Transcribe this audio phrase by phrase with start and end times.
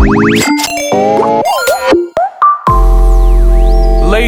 [0.00, 0.44] Ladies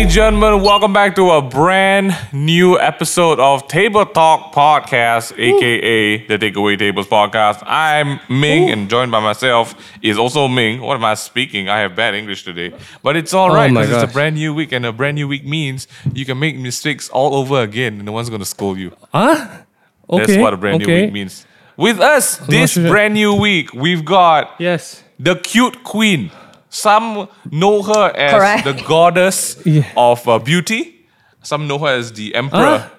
[0.04, 6.38] and gentlemen, welcome back to a brand new episode of Table Talk Podcast, aka the
[6.38, 7.62] Takeaway Tables Podcast.
[7.66, 10.82] I'm Ming, and joined by myself is also Ming.
[10.82, 11.70] What am I speaking?
[11.70, 14.52] I have bad English today, but it's all right Oh because it's a brand new
[14.52, 18.04] week, and a brand new week means you can make mistakes all over again, and
[18.04, 18.94] no one's gonna scold you.
[19.10, 19.62] Huh?
[20.10, 20.26] Okay.
[20.26, 21.46] That's what a brand new week means.
[21.78, 25.01] With us this brand new week, we've got Yes.
[25.22, 26.30] The cute queen.
[26.68, 28.64] Some know her as Correct.
[28.64, 29.84] the goddess Yeah.
[29.96, 31.06] of uh, beauty.
[31.42, 32.90] Some know her as the emperor,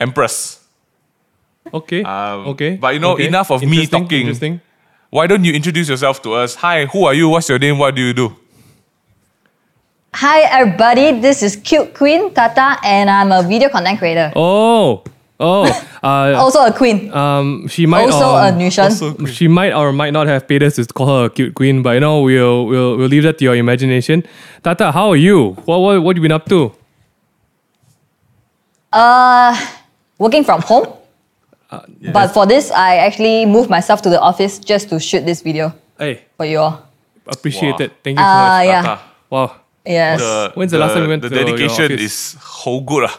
[0.00, 0.60] empress.
[1.72, 2.02] Okay.
[2.02, 2.76] Um, okay.
[2.76, 3.26] but you know, okay.
[3.26, 4.20] enough of me talking.
[4.20, 4.60] Interesting.
[5.10, 6.54] Why don't you introduce yourself to us?
[6.56, 7.28] Hi, who are you?
[7.28, 7.78] What's your name?
[7.78, 8.36] What do you do?
[10.14, 14.30] Hi everybody, this is Cute Queen Tata and I'm a video content creator.
[14.36, 15.02] Oh.
[15.40, 15.66] Oh.
[16.02, 17.14] Uh, Also a queen.
[17.14, 17.68] um.
[17.68, 18.10] She might.
[18.10, 18.90] also a um, Nushan.
[18.90, 21.80] also- She might or might not have paid us to call her a cute queen,
[21.82, 24.24] but you know we'll we'll we'll leave that to your imagination.
[24.64, 25.54] Tata, how are you?
[25.64, 26.74] What what what you been up to?
[28.92, 29.54] Uh,
[30.18, 30.86] working from home.
[31.70, 31.80] Uh,
[32.12, 35.72] But for this, I actually moved myself to the office just to shoot this video
[35.98, 36.82] Hey, for you all.
[37.26, 37.86] appreciate Wow.
[37.86, 37.92] it.
[38.04, 38.66] Thank you so Uh, much.
[38.66, 38.82] yeah.
[38.82, 39.48] Tata, Wow.
[39.86, 40.20] Yes.
[40.20, 42.02] the- When's the last time we went to the to your dedication office?
[42.02, 43.04] is so good.
[43.08, 43.16] ah.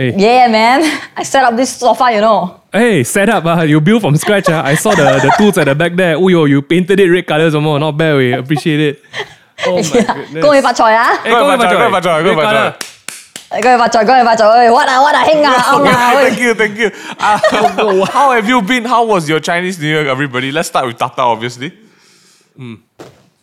[0.00, 0.16] Hey.
[0.16, 0.80] Yeah, man.
[1.14, 2.62] I set up this sofa, you know.
[2.72, 4.48] Hey, set up, uh, you built from scratch.
[4.48, 4.62] Uh.
[4.64, 6.16] I saw the, the tools at the back there.
[6.16, 7.78] Oh, yo, you painted it red colors or more.
[7.78, 9.02] Not bad, we appreciate it.
[9.66, 10.14] Oh my yeah.
[10.14, 10.42] goodness.
[10.42, 11.20] Go with Pak Choi, ah.
[11.22, 13.60] Hey, go with Pak Choi, go with Pak Choi, go with Pak Choi.
[13.60, 14.72] Go with Choi, go with Choi.
[14.72, 16.90] What a, what a hang ah, okay, Thank you, thank you.
[17.20, 18.86] Uh, how have you been?
[18.86, 20.50] How was your Chinese New Year, everybody?
[20.50, 21.76] Let's start with Tata, obviously.
[22.58, 22.80] Mm.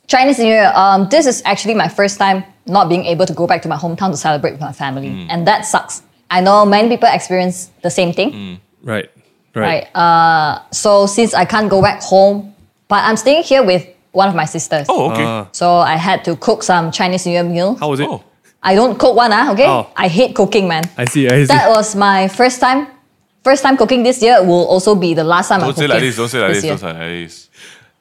[0.07, 3.45] Chinese New Year, um, this is actually my first time not being able to go
[3.45, 5.09] back to my hometown to celebrate with my family.
[5.09, 5.27] Mm.
[5.29, 6.01] And that sucks.
[6.29, 8.31] I know many people experience the same thing.
[8.31, 8.59] Mm.
[8.83, 9.09] Right.
[9.55, 9.63] Right.
[9.63, 9.95] right?
[9.95, 12.53] Uh, so since I can't go back home,
[12.87, 14.85] but I'm staying here with one of my sisters.
[14.89, 15.23] Oh, okay.
[15.23, 17.75] Uh, So I had to cook some Chinese New Year meal.
[17.75, 18.07] how was it?
[18.09, 18.23] oh.
[18.63, 19.67] I don't cook one, ah, okay?
[19.69, 19.87] Oh.
[19.95, 20.83] I hate cooking, man.
[20.97, 21.29] I see.
[21.29, 21.45] I see.
[21.45, 22.87] That was my first time.
[23.43, 25.93] First time cooking this year will also be the last time I'm Don't say cooking.
[25.93, 26.73] like this, don't say like this, year.
[26.73, 27.49] don't say like this.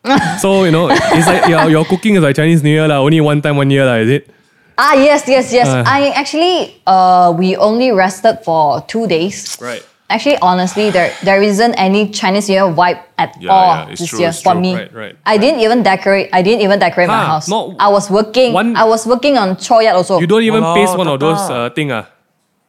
[0.40, 2.98] So you know, it's like your, your cooking is like Chinese New Year lah.
[2.98, 3.94] Only one time one year lah.
[4.02, 4.30] Is it?
[4.78, 5.68] Ah, yes, yes, yes.
[5.68, 5.84] Uh.
[5.86, 9.56] I actually, uh, we only rested for two days.
[9.60, 9.84] Right.
[10.08, 14.00] Actually, honestly, there there isn't any Chinese New Year vibe at Yeah, all yeah, it's
[14.00, 14.60] this true, year it's for true.
[14.62, 14.70] me.
[14.74, 16.30] Right, right, I didn't even decorate.
[16.32, 17.48] I didn't even decorate my house.
[17.50, 18.52] not I was working.
[18.54, 20.20] one- I was working on Choyat also.
[20.22, 22.06] You don't even Walao, paste one of those uh, thing ah.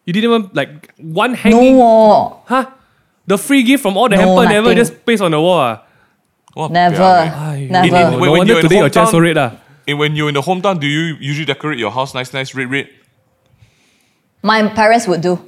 [0.05, 1.77] You didn't even like one hanging.
[1.77, 2.73] no, Huh?
[3.27, 4.77] The free gift from all the No, hamper never nothing.
[4.81, 5.83] just paste on the wall ah.
[6.57, 7.85] What never, Ay, never.
[7.85, 9.51] In- in- No When- when wonder you're in today your chest so red ah.
[9.87, 12.69] And when you're in the hometown, do you usually decorate your house nice, nice, red,
[12.69, 12.89] red?
[14.43, 15.39] my parents would do.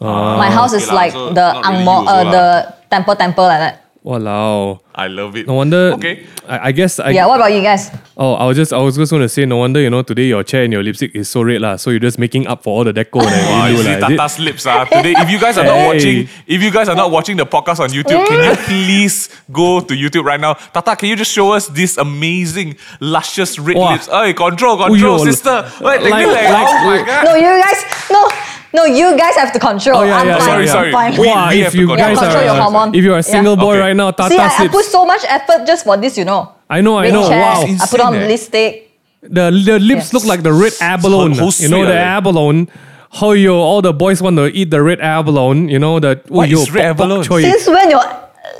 [0.00, 0.38] Ah.
[0.38, 2.46] my house is okay lah, like so the not really angmo, uh, the
[2.86, 3.87] temple, temple like that.
[4.08, 4.80] Walao.
[4.94, 5.46] I love it.
[5.46, 5.92] No wonder.
[5.94, 6.24] Okay.
[6.48, 7.10] I, I guess I.
[7.10, 7.26] Yeah.
[7.26, 7.90] What about you guys?
[8.16, 10.24] Oh, I was just I was just going to say, no wonder you know today
[10.32, 11.76] your chair and your lipstick is so red lah.
[11.76, 14.08] So you're just making up for all the deco that Wow, you you see lah.
[14.08, 14.16] is it?
[14.16, 14.84] Tata's lips ah.
[14.88, 17.80] Today, if you guys are not watching, if you guys are not watching the podcast
[17.84, 20.54] on YouTube, can you please go to YouTube right now?
[20.54, 23.92] Tata, can you just show us this amazing, luscious red Wow.
[23.92, 24.08] lips?
[24.08, 25.68] Hey, control, control, Uyo, sister.
[25.84, 27.24] Wait, like- like, like, like- oh my god.
[27.28, 27.84] No, you guys.
[28.10, 28.24] No,
[28.72, 29.98] no, you guys have to control.
[29.98, 30.46] Oh, yeah, I'm yeah, fine.
[30.48, 30.92] sorry, I'm sorry.
[30.92, 31.12] fine.
[31.20, 32.06] We- Wow, we if to you control.
[32.08, 32.94] guys Control are your hormone.
[32.94, 33.60] if you're a single Yeah.
[33.64, 33.80] boy Okay.
[33.80, 36.52] right now, Tata See, I, I put so much effort just for this, you know.
[36.68, 37.26] I know, I know.
[37.28, 38.26] chest, Wow, I put on eh?
[38.26, 38.84] lipstick.
[39.22, 40.12] the the lips Yes.
[40.14, 41.34] look like the red abalone.
[41.34, 42.68] How- how you know the are abalone.
[43.10, 45.72] How you all the boys want to eat the red abalone?
[45.72, 47.42] You know the What yo, is red pok- pok abalone?
[47.50, 47.98] Since when you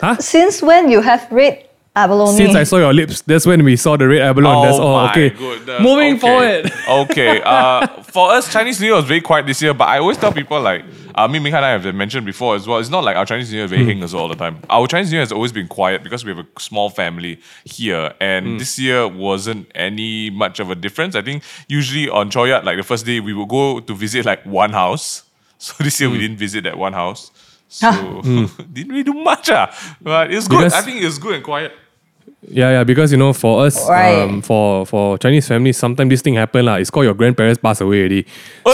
[0.01, 0.17] Huh?
[0.19, 1.68] since when you have red
[2.05, 2.37] abalone?
[2.37, 4.67] Since I saw your lips, that's when we saw the red abalone.
[4.67, 4.95] that's all.
[4.95, 5.31] Oh my Okay.
[5.31, 5.81] goodness.
[5.83, 6.19] Moving Okay.
[6.19, 6.73] forward.
[7.11, 7.41] okay.
[7.43, 10.33] Uh, for us, Chinese New Year was very quiet this year, but I always tell
[10.33, 12.79] people like, uh, me, Ming and I have mentioned before as well.
[12.79, 13.89] It's not like our Chinese New Year is very Hmm.
[13.89, 14.59] heng as well all the time.
[14.71, 18.13] Our Chinese New Year has always been quiet because we have a small family here,
[18.21, 18.59] and Hmm.
[18.59, 21.17] this year wasn't any much of a difference.
[21.17, 24.45] I think usually on Choyat, like the first day, we would go to visit like
[24.47, 25.23] one house.
[25.61, 26.23] So this year we Hmm.
[26.23, 27.33] didn't visit that one house.
[27.69, 27.91] So
[28.73, 29.67] didn't really do much, ah.
[30.01, 30.59] but it's good.
[30.59, 31.73] Because- I think it's good and quiet.
[32.46, 34.20] Yeah, yeah, because you know, for us, Right.
[34.20, 36.76] um, for for Chinese families, sometimes this thing happen lah.
[36.76, 38.26] It's called your grandparents pass away already.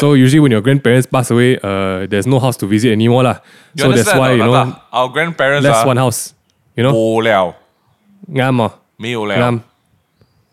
[0.02, 3.38] So usually when your grandparents pass away, uh, there's no house to visit anymore lah.
[3.78, 4.82] You So that's understand why or you not, know, Tata?
[4.92, 6.34] our grandparents less are one house.
[6.76, 7.54] You know, 无聊，
[8.34, 9.62] ngam ah, 没有了 ngam,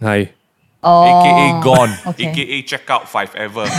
[0.02, 0.28] hi.
[0.84, 1.02] Oh.
[1.08, 2.28] AKA gone, okay.
[2.30, 3.64] AKA check out five ever.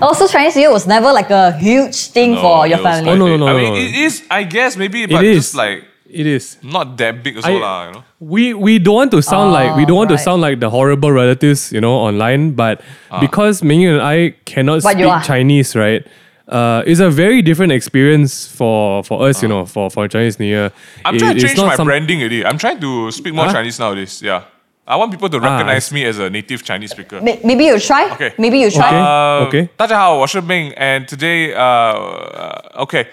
[0.00, 3.04] Also, Chinese New Year was never like a huge thing for your it was family.
[3.04, 3.40] quite Oh, no, big.
[3.40, 3.80] no, no, I no, mean, no.
[3.80, 5.36] it is, I guess, maybe, but is.
[5.36, 6.56] just like It is.
[6.62, 8.02] not that big as I- well, lah, you know.
[8.18, 10.24] We we don't want to sound like we don't want to right.
[10.24, 12.52] sound like the horrible relatives, you know, online.
[12.56, 12.80] But
[13.20, 15.22] because Ming and I cannot But you speak are.
[15.22, 16.02] Chinese, right?
[16.48, 20.48] uh, it's a very different experience for for us, you know, for for Chinese New
[20.48, 20.72] Year.
[21.04, 22.40] I'm It- trying to it's change not my some- branding already.
[22.42, 23.52] I'm trying to speak more Huh?
[23.60, 24.22] Chinese nowadays.
[24.24, 24.48] Yeah.
[24.88, 27.20] I want people to Ah, recognize me as a native Chinese speaker.
[27.20, 28.08] May- Maybe you try.
[28.16, 28.32] Okay.
[28.40, 28.88] Maybe you try.
[28.88, 29.04] Okay.
[29.04, 29.68] Uh, Okay.
[29.76, 31.92] 大家好，我是 Ming, and today, uh,
[32.32, 33.04] uh, okay,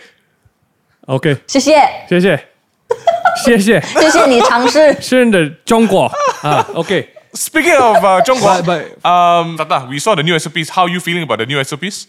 [1.07, 1.75] OK，谢谢，
[2.07, 2.39] 谢谢，
[3.45, 4.95] 谢谢，谢谢你尝试。
[5.01, 6.11] 是的，中国
[6.41, 7.09] 啊，OK。
[7.33, 10.69] Speaking of uh, 中国 But- but- um, Tata, we saw the new SOPs.
[10.69, 12.07] How are you feeling about the new SOPs?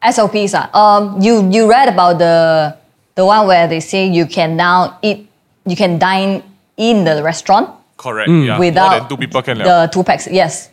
[0.00, 0.54] SOPs.
[0.54, 0.70] Ah.
[0.72, 2.76] Um, you you read about the
[3.16, 5.26] the one where they say you can now eat,
[5.66, 6.42] you can dine
[6.76, 8.28] in the restaurant Correct.
[8.30, 8.58] Yeah.
[8.60, 9.58] without More than two people can.
[9.58, 10.28] the two packs.
[10.30, 10.70] Yes.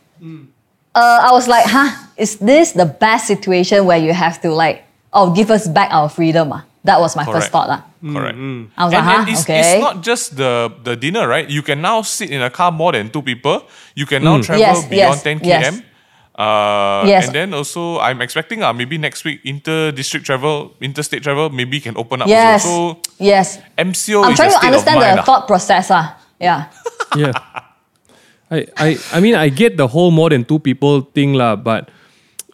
[0.94, 1.90] Uh, I was like, huh?
[2.18, 6.08] Is this the best situation where you have to like, oh, give us back our
[6.08, 6.54] freedom?
[6.54, 6.62] Ah?
[6.89, 7.37] That was my Correct.
[7.37, 7.69] first thought.
[7.69, 7.81] Ah.
[8.01, 8.39] Correct.
[8.41, 9.17] I was And, like, huh?
[9.21, 9.61] and it's, okay.
[9.61, 11.45] it's not just the, the dinner, right?
[11.45, 13.69] You can now sit in a car more than two people.
[13.95, 15.53] You can now travel Yes, beyond yes, 10 km.
[15.53, 15.65] yes.
[16.39, 17.27] Uh, Yes.
[17.27, 21.97] And then also, I'm expecting uh, maybe next week inter-district travel, interstate travel, maybe can
[21.99, 22.29] open up.
[22.31, 22.65] yes.
[22.65, 23.03] Also.
[23.03, 23.59] So yes.
[23.77, 25.19] MCO I'm is trying to understand mind.
[25.19, 25.29] the ah.
[25.29, 25.91] thought process.
[25.91, 26.15] Ah.
[26.41, 26.71] Yeah.
[27.19, 27.35] yeah.
[28.51, 31.91] I, I I mean I get the whole more than two people thing lah, but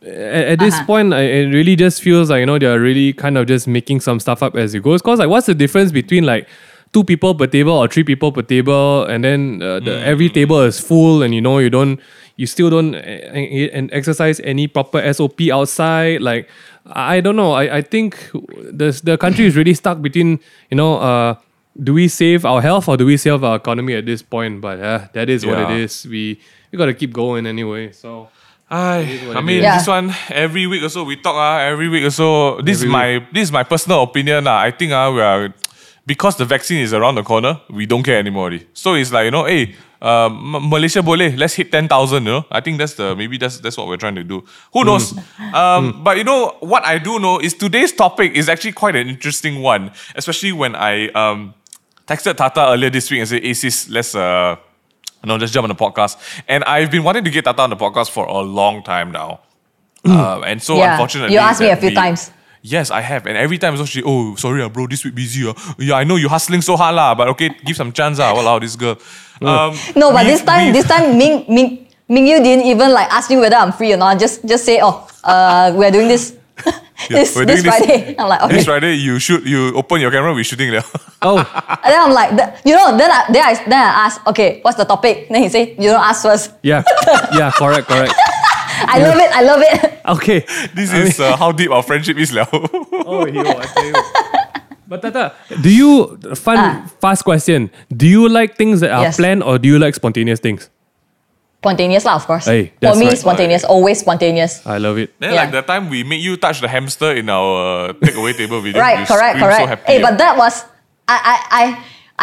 [0.06, 0.86] at, at this Uh-huh.
[0.86, 4.00] point I, it really just feels like you know they're really kind of just making
[4.00, 5.02] some stuff up as it goes.
[5.02, 6.48] Cause like what's the difference between like
[6.92, 10.60] two people per table or three people per table, and then uh, the, every table
[10.60, 12.00] is full, and you know you don't
[12.36, 16.20] you still don't uh, uh, and exercise any proper SOP outside.
[16.22, 16.48] Like
[16.86, 17.52] I I don't know.
[17.52, 20.38] I, I think the the country is really stuck between
[20.70, 21.34] you know uh
[21.82, 24.60] do we save our health or do we save our economy at this point?
[24.60, 26.06] But uh, that is what it is.
[26.06, 26.38] We
[26.70, 27.90] we gotta keep going anyway.
[27.90, 28.28] So
[28.74, 29.78] What I mean, is.
[29.78, 31.36] this one every week or so we talk.
[31.36, 34.46] Uh, every week or so, this is Every my this is my personal opinion.
[34.46, 35.54] Uh, I think uh, we are
[36.06, 37.60] because the vaccine is around the corner.
[37.70, 38.50] We don't care anymore.
[38.50, 38.66] already.
[38.74, 42.26] So it's like you know, hey, uh, Malaysia boleh, let's hit ten thousand.
[42.26, 44.42] You know, I think that's the maybe that's that's what we're trying to do.
[44.72, 45.14] Who knows?
[45.54, 49.08] Um, But you know what I do know is today's topic is actually quite an
[49.08, 51.54] interesting one, especially when I um
[52.10, 54.56] texted Tata earlier this week and said, "Hey sis, let's uh."
[55.24, 56.16] No, just jump on the podcast.
[56.48, 59.40] And I've been wanting to get Tata on the podcast for a long time now.
[60.06, 60.92] Uh, and so Yeah.
[60.92, 62.30] unfortunately, You asked me a few we- times.
[62.66, 63.26] Yes, I have.
[63.26, 65.44] And every time so she, oh, sorry, ah, bro, this week busy.
[65.46, 65.52] ah.
[65.78, 68.18] Yeah, I know you're hustling so hard, lah, but okay, give some chance.
[68.18, 68.96] Ah, Walao, this girl.
[69.42, 72.92] Um, No, but we- this time, we- this time, Ming, Ming, Ming Yu didn't even
[72.92, 74.18] like ask me whether I'm free or not.
[74.18, 76.32] Just, just say, oh, uh, we're doing this,
[77.08, 78.16] this, we're this doing this- Friday.
[78.18, 78.54] I'm like, okay.
[78.56, 80.84] This Friday, you shoot, you open your camera, we're shooting there.
[81.22, 81.38] oh
[81.84, 84.60] And then I'm like, th- you know, then I, then I, then I ask, okay,
[84.62, 85.28] what's the topic?
[85.28, 86.52] Then he say, you don't ask first.
[86.62, 86.82] yeah
[87.34, 88.12] yeah correct correct.
[88.86, 89.30] I love it.
[89.32, 90.00] I love it.
[90.06, 90.40] Okay.
[90.74, 92.46] this is uh, how deep our friendship is, now.
[92.52, 93.94] Oh, yo, I tell you.
[94.86, 96.86] But Tata, do you fun Ah.
[97.00, 97.70] fast question?
[97.96, 99.16] Do you like things that are Yes.
[99.16, 100.68] planned or do you like spontaneous things?
[101.64, 102.44] Spontaneous lah, of course.
[102.44, 103.16] Hey, For me, right.
[103.16, 103.64] spontaneous.
[103.64, 104.60] Always spontaneous.
[104.68, 105.16] I love it.
[105.16, 105.48] then, Yeah.
[105.48, 108.84] like the time we made you touch the hamster in our uh, takeaway table video,
[108.84, 109.64] Right, you correct, screamed correct.
[109.64, 110.60] So happy, hey, but that was,
[111.08, 111.64] I, I, I,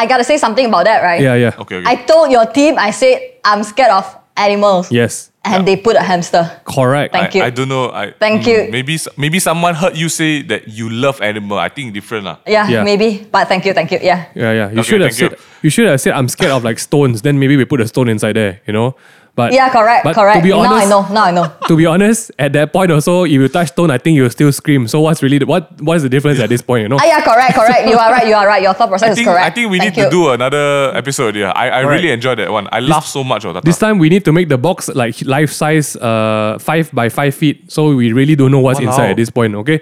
[0.03, 1.21] I gotta say something about that, right?
[1.21, 1.57] Yeah, yeah.
[1.57, 1.89] Okay, okay.
[1.89, 4.05] I told your team, I said, I'm scared of
[4.37, 4.91] animals.
[4.93, 5.29] Yes.
[5.43, 6.45] And they put a hamster.
[6.69, 7.17] Correct.
[7.17, 7.43] Thank I, you.
[7.45, 7.89] I don't know.
[7.89, 8.57] I, Thank mm, you.
[8.71, 11.57] Maybe s- maybe someone heard you say that you love animal.
[11.57, 12.37] I think different lah.
[12.45, 12.83] Yeah, Yeah.
[12.85, 13.25] maybe.
[13.25, 13.97] But thank you, thank you.
[14.05, 14.29] Yeah.
[14.37, 14.69] Yeah, yeah.
[14.69, 15.73] You Okay, should have thank said you.
[15.73, 17.25] should have said I'm scared of like stones.
[17.25, 18.93] Then maybe we put a stone inside there, you know.
[19.33, 20.39] But Yeah, correct, but correct.
[20.39, 21.07] To be now I know.
[21.09, 21.51] Now I know.
[21.67, 24.51] to be honest, at that point also, if you touch stone, I think you'll still
[24.51, 24.87] scream.
[24.87, 26.83] So what's really the, what what is the difference at this point?
[26.83, 26.97] You know.
[26.99, 27.87] Ah, yeah, correct, correct.
[27.87, 28.27] You are right.
[28.27, 28.61] You are right.
[28.61, 29.45] Your thought process I is correct.
[29.45, 31.35] I think we Thank need to do another episode.
[31.37, 31.95] Yeah, I, I Alright.
[32.01, 32.67] really enjoyed that one.
[32.73, 33.45] I laughed so much.
[33.45, 37.07] Oh, This time we need to make the box like life size, uh, five by
[37.07, 37.71] five feet.
[37.71, 38.87] So we really don't know what's Walao.
[38.87, 39.55] inside at this point.
[39.55, 39.79] Okay,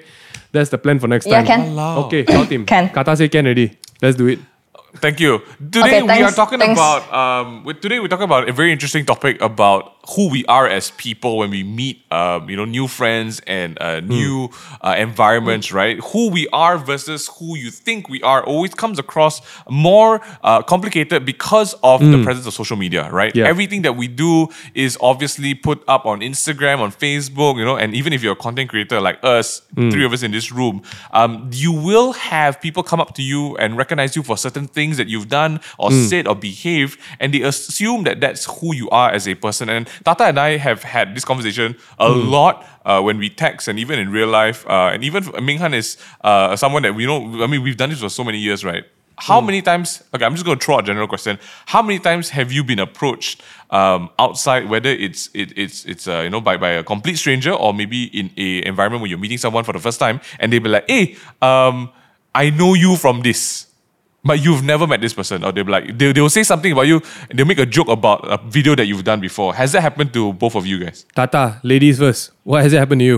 [0.52, 1.46] that's the plan for next Yeah, time.
[1.48, 1.60] can.
[1.74, 2.06] Walao.
[2.06, 2.66] Okay, tell team.
[2.68, 2.90] Can.
[2.94, 3.78] Tata say can already.
[4.02, 4.40] Let's do it.
[5.02, 5.40] Thank you.
[5.58, 6.80] Today Okay, we are talking thanks.
[6.80, 7.64] about um.
[7.64, 11.38] With, today we're talking about a very interesting topic about who we are as people
[11.38, 14.50] when we meet um you know new friends and uh, new
[14.82, 16.00] uh, environments, right?
[16.12, 21.26] Who we are versus who you think we are always comes across more uh, complicated
[21.26, 23.36] because of the presence of social media, right?
[23.36, 23.48] Yeah.
[23.48, 27.94] Everything that we do is obviously put up on Instagram, on Facebook, you know, and
[27.94, 31.50] even if you're a content creator like us, three of us in this room, um,
[31.54, 35.08] you will have people come up to you and recognize you for certain things that
[35.08, 39.28] you've done or said or behaved, and they assume that that's who you are as
[39.28, 39.70] a person.
[39.70, 43.80] And Tata and I have had this conversation a lot uh, when we text and
[43.80, 44.66] even in real life.
[44.68, 47.44] Uh, and even Minghan is uh, someone that we know.
[47.44, 48.84] I mean, we've done this for so many years, right?
[49.20, 50.02] How many times?
[50.14, 51.40] Okay, I'm just going to throw a general question.
[51.66, 56.22] How many times have you been approached um, outside, whether it's it, it's it's uh,
[56.22, 59.38] you know by, by a complete stranger or maybe in a environment where you're meeting
[59.38, 61.92] someone for the first time, and they be like, "Hey, um,
[62.34, 63.69] I know you from this."
[64.30, 66.86] But you've never met this person, or they'll be like they they'll say something about
[66.86, 69.58] you, and they'll make a joke about a video that you've done before.
[69.58, 71.02] Has that happened to both of you guys?
[71.18, 72.30] Tata, ladies first.
[72.46, 73.18] What has it happened to you?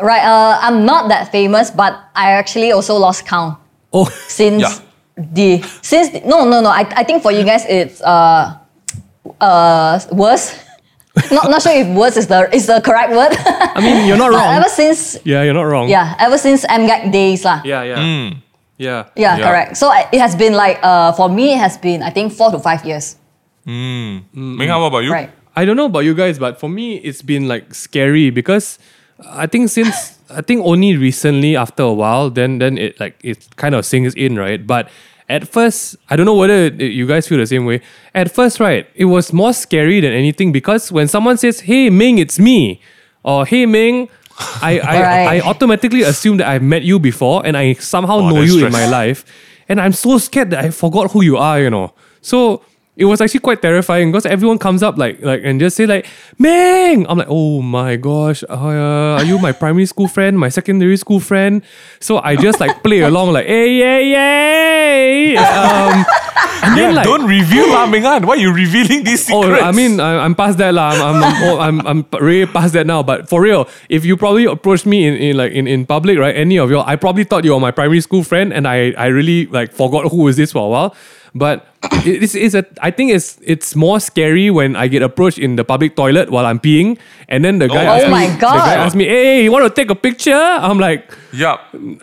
[0.00, 0.24] Right.
[0.24, 3.60] Uh, I'm not that famous, but I actually also lost count
[3.92, 4.72] Oh, since Yeah.
[5.20, 6.72] the since the, no no no.
[6.72, 8.56] I, I think for you guys it's uh
[9.36, 10.56] uh worse.
[11.30, 13.36] not not sure if worse is the is the correct word.
[13.76, 14.54] I mean, you're not but wrong.
[14.64, 15.92] ever since Yeah, you're not wrong.
[15.92, 17.60] yeah ever since MGAG days lah.
[17.62, 18.00] Yeah, yeah.
[18.00, 18.40] Hmm.
[18.78, 19.04] Yeah.
[19.16, 19.48] Yeah, Yeah.
[19.48, 19.76] correct.
[19.76, 22.58] So it has been like uh for me it has been I think four to
[22.58, 23.16] five years.
[23.66, 25.12] Ming Han, what about you?
[25.12, 25.30] Right.
[25.56, 28.78] I don't know about you guys, but for me, it's been like scary because
[29.24, 33.46] I think since I think only recently, after a while, then then it like it
[33.56, 34.66] kind of sinks in, right?
[34.66, 34.88] But
[35.28, 37.80] at first, I don't know whether it- you guys feel the same way.
[38.14, 42.18] At first, right, it was more scary than anything because when someone says, "Hey Ming,
[42.18, 42.80] it's me,"
[43.22, 45.26] or "Hey Ming," I I, Right.
[45.36, 48.66] I automatically assume that I've met you before and I somehow Oh, know that's you
[48.66, 49.24] in my life,
[49.68, 51.60] and I'm so scared that I forgot who you are.
[51.60, 52.62] You know, so
[52.96, 56.06] it was actually quite terrifying because everyone comes up like like and just say like
[56.38, 57.06] Ming.
[57.08, 61.18] I'm like, oh my gosh, uh, are you my primary school friend, my secondary school
[61.18, 61.62] friend?
[61.98, 65.36] So I just like play along like, hey, yay, yay.
[65.36, 66.04] Um,
[66.64, 68.26] and Yeah, then like, don't reveal lah, Ming Han.
[68.26, 69.42] Why are you revealing these Oh.
[69.42, 70.90] I mean, I, I'm past that lah.
[70.90, 73.02] I'm, I'm, I'm, oh, I'm, I'm really past that now.
[73.02, 76.34] But for real, if you probably approached me in, in like in, in public, right?
[76.34, 79.06] Any of you, I probably thought you were my primary school friend, and I, I
[79.06, 80.94] really like forgot who was this for a while.
[81.34, 85.56] But it's, it's a, I think it's it's more scary when I get approached in
[85.56, 86.98] the public toilet while I'm peeing,
[87.28, 89.70] and then the guy, Oh asks me, the guy asks me, "Hey, you want to
[89.70, 91.56] take a picture?" I'm like, yeah.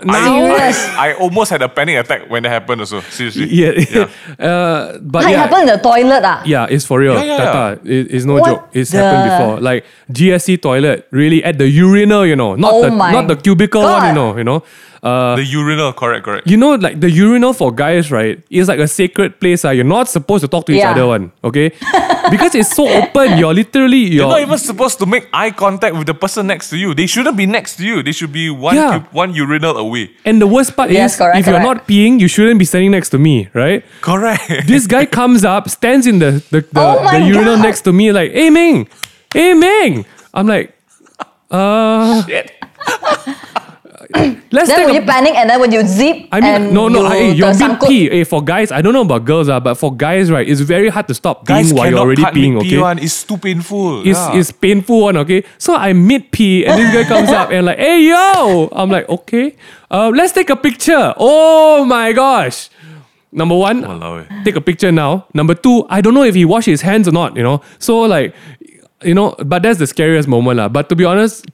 [0.04, 3.00] Now- I, I, I almost had a panic attack when that happened also.
[3.10, 3.48] Seriously.
[3.50, 3.72] yeah,
[4.40, 6.42] uh, but It yeah, happened in the toilet ah.
[6.46, 7.16] Yeah, it's for real.
[7.16, 8.70] Yeah, yeah, Tata, It, it's no What joke.
[8.74, 9.60] It's happened before.
[9.62, 13.82] Like GSC toilet, really at the urinal, you know, not Oh the not the cubicle
[13.84, 14.64] one, you know, you know.
[15.04, 16.46] Uh, The urinal, correct, correct.
[16.46, 18.38] you know, like the urinal for guys, right?
[18.52, 19.66] It's like a sacred place.
[19.66, 20.92] Uh, you're not supposed to talk to each Yeah.
[20.94, 21.74] other, one, okay?
[22.30, 23.34] because it's so open.
[23.42, 26.70] You're literally you're, You're not even supposed to make eye contact with the person next
[26.70, 26.94] to you.
[26.94, 28.04] They shouldn't be next to you.
[28.04, 29.00] They should be one Yeah.
[29.00, 30.10] cu- one urinal away.
[30.26, 31.80] And the worst part Yes, is, correct, if you're correct.
[31.82, 33.84] not peeing, you shouldn't be standing next to me, right?
[34.02, 34.44] Correct.
[34.74, 37.64] this guy comes up, stands in the the, the, Oh my the urinal God.
[37.68, 38.88] next to me, like, hey Ming,
[39.34, 40.06] hey Ming.
[40.34, 40.74] I'm like,
[41.52, 42.52] uh, Shit.
[44.52, 46.88] Let's Then take when you panic and then when you zip I mean, and no,
[46.88, 48.10] no, you, hey, you're the being pee.
[48.10, 50.90] Hey, for guys, I don't know about girls, uh, but for guys, right, it's very
[50.90, 53.00] hard to stop Guys peeing while you're cannot already cut peeing, mid-pee one.
[53.00, 54.08] It's too painful.
[54.08, 54.36] It's, yeah.
[54.36, 55.44] it's painful one, okay?
[55.58, 58.70] So I mid pee and this guy comes up and like, hey yo!
[58.72, 59.56] I'm like, okay,
[59.90, 61.14] uh, let's take a picture.
[61.18, 62.70] Oh my gosh.
[63.32, 64.44] Number one, Walao eh.
[64.44, 65.26] take a picture now.
[65.34, 67.62] Number two, I don't know if he washed his hands or not, you know?
[67.80, 68.36] So like,
[69.04, 70.58] you know, but that's the scariest moment.
[70.58, 70.68] lah.
[70.68, 71.46] But to be honest,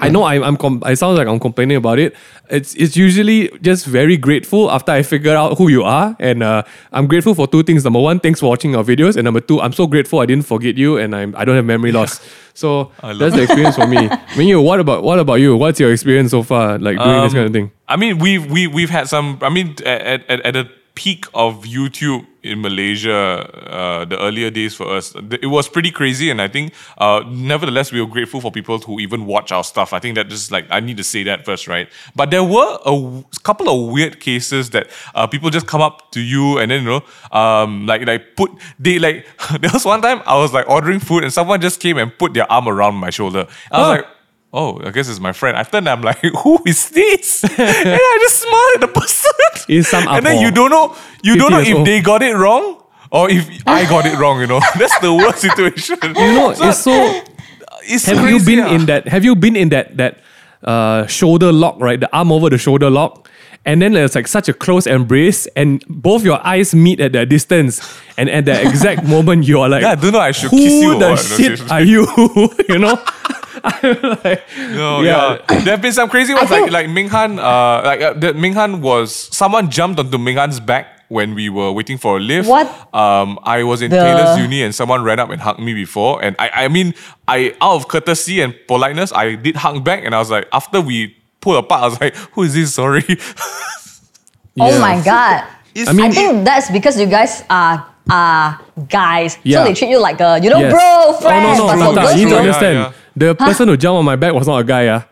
[0.00, 2.14] I know I'm, I'm com- I sound like I'm complaining about it.
[2.50, 6.64] It's it's usually just very grateful after I figure out who you are, and uh,
[6.92, 7.84] I'm grateful for two things.
[7.84, 10.46] Number one, thanks for watching our videos, and number two, I'm so grateful I didn't
[10.46, 12.20] forget you, and I'm I don't have memory loss.
[12.54, 13.96] So that's the experience for me.
[14.36, 15.56] Mingyu, what about what about you?
[15.56, 17.70] What's your experience so far, like doing this Um, kind of thing?
[17.88, 19.38] I mean, we've we we've had some.
[19.42, 24.74] I mean, at at, at the peak of YouTube in Malaysia, uh, the earlier days
[24.74, 28.52] for us, it was pretty crazy, and I think, uh, nevertheless, we were grateful for
[28.52, 29.92] people who even watch our stuff.
[29.92, 31.88] I think that just like I need to say that first, right?
[32.14, 36.12] But there were a w- couple of weird cases that uh, people just come up
[36.12, 37.02] to you and then you know,
[37.38, 39.26] um, like like put they like
[39.60, 42.34] there was one time I was like ordering food and someone just came and put
[42.34, 43.46] their arm around my shoulder.
[43.72, 43.90] I was Oh.
[43.90, 44.06] like.
[44.56, 45.56] Oh, I guess it's my friend.
[45.56, 47.42] After that, I'm like, who is this?
[47.44, 49.32] and I just smile at the person.
[49.68, 51.86] It's some and then you don't know, you don't know if old.
[51.86, 52.80] they got it wrong
[53.10, 54.40] or if I got it wrong.
[54.40, 55.98] You know, that's the worst situation.
[56.02, 57.22] You know, it's so.
[57.82, 59.08] it's Have you been in that?
[59.08, 60.20] Have you been in that that
[60.62, 61.98] uh, shoulder lock, right?
[61.98, 63.28] The arm over the shoulder lock,
[63.64, 67.28] and then there's like such a close embrace, and both your eyes meet at that
[67.28, 67.80] distance,
[68.16, 70.20] and at that exact moment you are like, Yeah, I don't know.
[70.20, 72.06] I should who kiss you or the shit are you?
[72.68, 73.02] you know.
[73.64, 75.38] I'm like, No, Yeah.
[75.50, 75.58] yeah.
[75.64, 76.48] There have been some crazy ones.
[76.48, 80.88] think- Like like Minghan, uh, like uh, that Minghan was someone jumped onto Minghan's back
[81.08, 82.48] when we were waiting for a lift.
[82.48, 82.66] What?
[82.94, 86.22] Um, I was in The- Taylor's uni and someone ran up and hugged me before,
[86.24, 86.94] and I I mean
[87.28, 90.80] I out of courtesy and politeness I did hug back, and I was like after
[90.80, 92.74] we pulled apart I was like who is this?
[92.74, 93.04] Sorry.
[94.60, 95.44] Oh my god.
[95.74, 99.38] It's- I mean- I think that's because you guys are are guys.
[99.42, 99.58] Yeah.
[99.58, 100.72] So they treat you like a you know Yes.
[100.72, 101.46] bro friend.
[101.46, 102.74] Oh no but no, for Tata, girls, you need to Yeah, understand.
[102.78, 102.92] yeah.
[103.16, 105.02] The person who jumped on my back was not a guy, ah.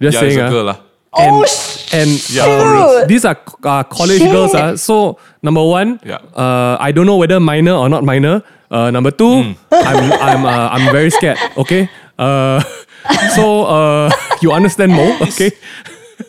[0.00, 0.50] Just yeah, saying, it's a ah.
[0.50, 0.78] girl lah.
[1.12, 3.06] Oh and, sh- and Yeah, uh, for real.
[3.06, 4.30] these are uh, college Shit.
[4.30, 4.54] girls.
[4.54, 6.20] Uh, so number one, Yeah.
[6.36, 8.42] uh, I don't know whether minor or not minor.
[8.70, 11.38] Uh, number two, I'm I'm uh, I'm very scared.
[11.56, 11.88] Okay,
[12.18, 12.60] uh,
[13.34, 14.12] so uh,
[14.44, 15.16] you understand more.
[15.32, 15.50] Okay,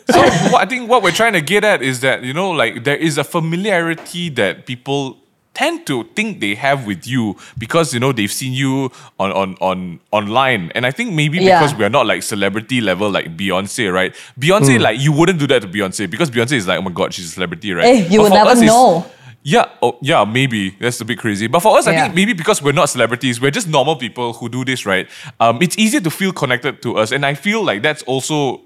[0.08, 0.18] so
[0.48, 2.96] what I think what we're trying to get at is that you know like there
[2.96, 5.20] is a familiarity that people
[5.52, 9.56] tend to think they have with you because you know they've seen you on on
[9.60, 11.58] on online and i think maybe Yeah.
[11.58, 14.82] because we are not like celebrity level like beyonce right beyonce Hmm.
[14.82, 17.26] like you wouldn't do that to beyonce because beyonce is like oh my god she's
[17.26, 19.06] a celebrity right Eh, you But would never us, know.
[19.42, 21.46] yeah, oh, yeah, maybe that's a bit crazy.
[21.48, 24.48] But for us, I think maybe because we're not celebrities, we're just normal people who
[24.50, 25.08] do this, right?
[25.40, 28.60] Um, it's easier to feel connected to us, and I feel like that's also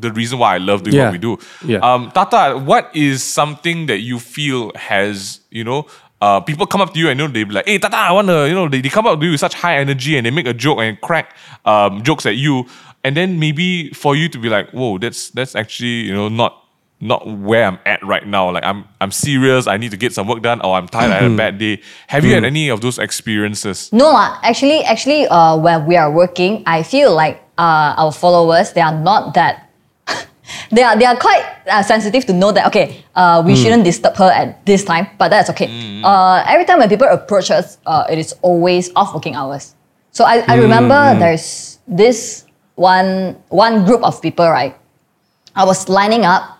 [0.00, 1.04] the reason why I love doing Yeah.
[1.04, 1.38] what we do.
[1.64, 1.78] Yeah.
[1.78, 5.86] Um, Tata, what is something that you feel has you know?
[6.20, 8.12] Uh, people come up to you and you know they be like, "Hey, Tata, I
[8.12, 10.30] wanna," you know, they, they come up to you with such high energy and they
[10.30, 12.66] make a joke and crack um, jokes at you,
[13.04, 16.64] and then maybe for you to be like, "Whoa, that's that's actually you know not
[17.00, 18.50] not where I'm at right now.
[18.50, 19.66] Like I'm I'm serious.
[19.66, 21.12] I need to get some work done, or I'm tired.
[21.12, 21.80] I had a bad day.
[22.08, 23.92] Have you had any of those experiences?
[23.92, 28.72] No, ah, actually, actually, uh, when we are working, I feel like uh, our followers
[28.72, 29.67] they are not that.
[30.70, 34.16] They are they are quite uh, sensitive to know that okay, uh, we shouldn't disturb
[34.16, 35.68] her at this time, but that's okay.
[36.04, 39.74] Uh, every time when people approach us, uh, it is always off working hours.
[40.12, 42.44] So I, I remember there's this
[42.76, 44.74] one one group of people, right?
[45.54, 46.56] I was lining up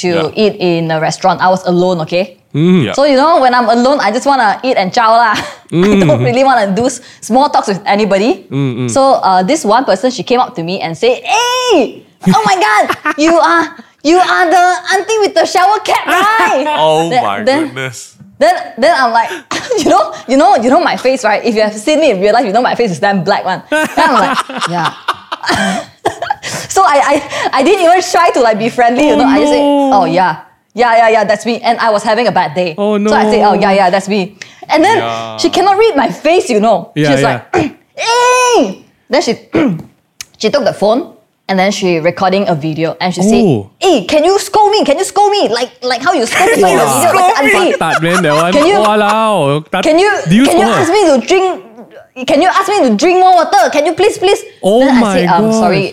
[0.00, 0.30] to Yeah.
[0.36, 1.40] eat in a restaurant.
[1.40, 2.40] I was alone, okay?
[2.56, 2.92] Yeah.
[2.96, 5.36] So you know, when I'm alone, I just wanna eat and chow lah.
[5.72, 6.88] I don't really wanna do
[7.20, 8.48] small talks with anybody.
[8.88, 12.56] So uh, this one person, she came up to me and said, "Hey, oh my
[12.58, 17.42] God, you are you are the auntie with the shower cap, right?" oh Then- my
[17.44, 18.14] then- goodness.
[18.38, 19.30] Then then I'm like,
[19.82, 21.42] you know, you know, you know my face, right?
[21.44, 23.42] If you have seen me in real life, you know my face is damn black
[23.44, 23.64] one.
[23.68, 24.38] Then I'm like,
[24.70, 24.94] yeah.
[26.70, 29.24] so I, I I didn't even try to like be friendly, you oh know.
[29.26, 30.44] I just say, oh yeah.
[30.74, 31.58] Yeah, yeah, yeah, that's me.
[31.60, 32.76] And I was having a bad day.
[32.78, 33.10] Oh, no.
[33.10, 34.38] So I say, oh yeah, yeah, that's me.
[34.68, 35.36] And then Yeah.
[35.38, 36.92] she cannot read my face, you know.
[36.94, 37.42] Yeah, She's yeah.
[37.52, 38.84] like, hey!
[39.10, 39.34] Then she
[40.38, 41.17] she took the phone
[41.48, 43.70] and then she recording a video and she said, Oh.
[43.80, 44.84] hey, can you scold me?
[44.84, 45.48] Can you scold me?
[45.48, 47.78] Like like how you scold me in the video, like an auntie.
[47.78, 48.52] Tat, man, that one.
[48.52, 49.64] Can you- Walao.
[49.70, 51.46] Tat- Can you do you can you ask me to drink?
[52.26, 53.70] Can you ask me to drink more water?
[53.72, 54.44] Can you please please?
[54.62, 55.54] Oh then I my say, I'm gosh.
[55.60, 55.86] sorry.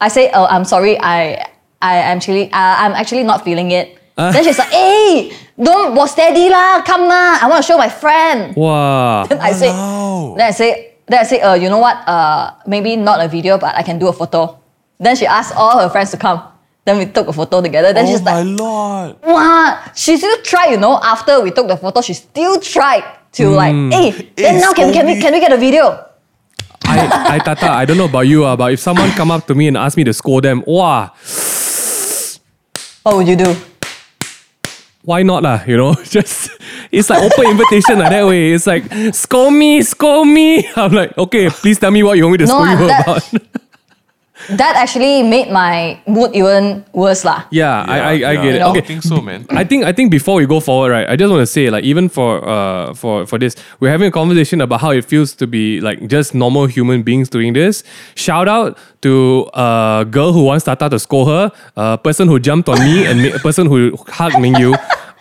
[0.00, 0.98] I say, oh, I'm sorry.
[1.00, 1.46] I
[1.80, 3.96] I am actually uh, I'm actually not feeling it.
[4.18, 4.30] Uh.
[4.30, 7.38] Then she's like, hey, don't walk steady lah, come lah.
[7.40, 8.54] I want to show my friend.
[8.54, 9.26] Wow.
[9.26, 10.34] Then I say, no.
[10.38, 11.98] then I say, then I say, uh, you know what?
[12.06, 14.58] Uh, maybe not a video, but I can do a photo.
[14.98, 16.42] Then she asked all her friends to come.
[16.84, 17.92] Then we took a photo together.
[17.92, 19.16] Then Oh she's my like, lord.
[19.24, 23.02] Wow, she still tried, you know, after we took the photo, she still tried
[23.32, 23.90] to like, Hmm.
[23.90, 26.04] hey, then now can, can we can we get a video?
[26.86, 29.54] I, I, Tata, I don't know about you, uh, but if someone come up to
[29.54, 31.10] me and ask me to scold them, wow,
[33.02, 33.56] What would you do?
[35.04, 35.60] why not lah?
[35.66, 36.50] You know, just
[36.92, 38.52] it's like open invitation like that way.
[38.52, 40.66] It's like scold me, scold me.
[40.76, 43.02] I'm like, okay, please tell me what you want me to No, scold you that-
[43.02, 43.50] about.
[44.50, 47.44] That actually made my mood even worse lah.
[47.54, 48.58] yeah, I, I, I Yeah, get it.
[48.58, 49.46] yeah, Okay, I think so, man.
[49.50, 51.84] I think I think before we go forward, right, I just want to say, like,
[51.84, 55.46] even for uh for for this, we're having a conversation about how it feels to
[55.46, 57.84] be like just normal human beings doing this.
[58.18, 58.74] Shout out
[59.06, 63.06] to a girl who wants Tata to score her, a person who jumped on me,
[63.10, 64.74] and a person who hugged Mingyu.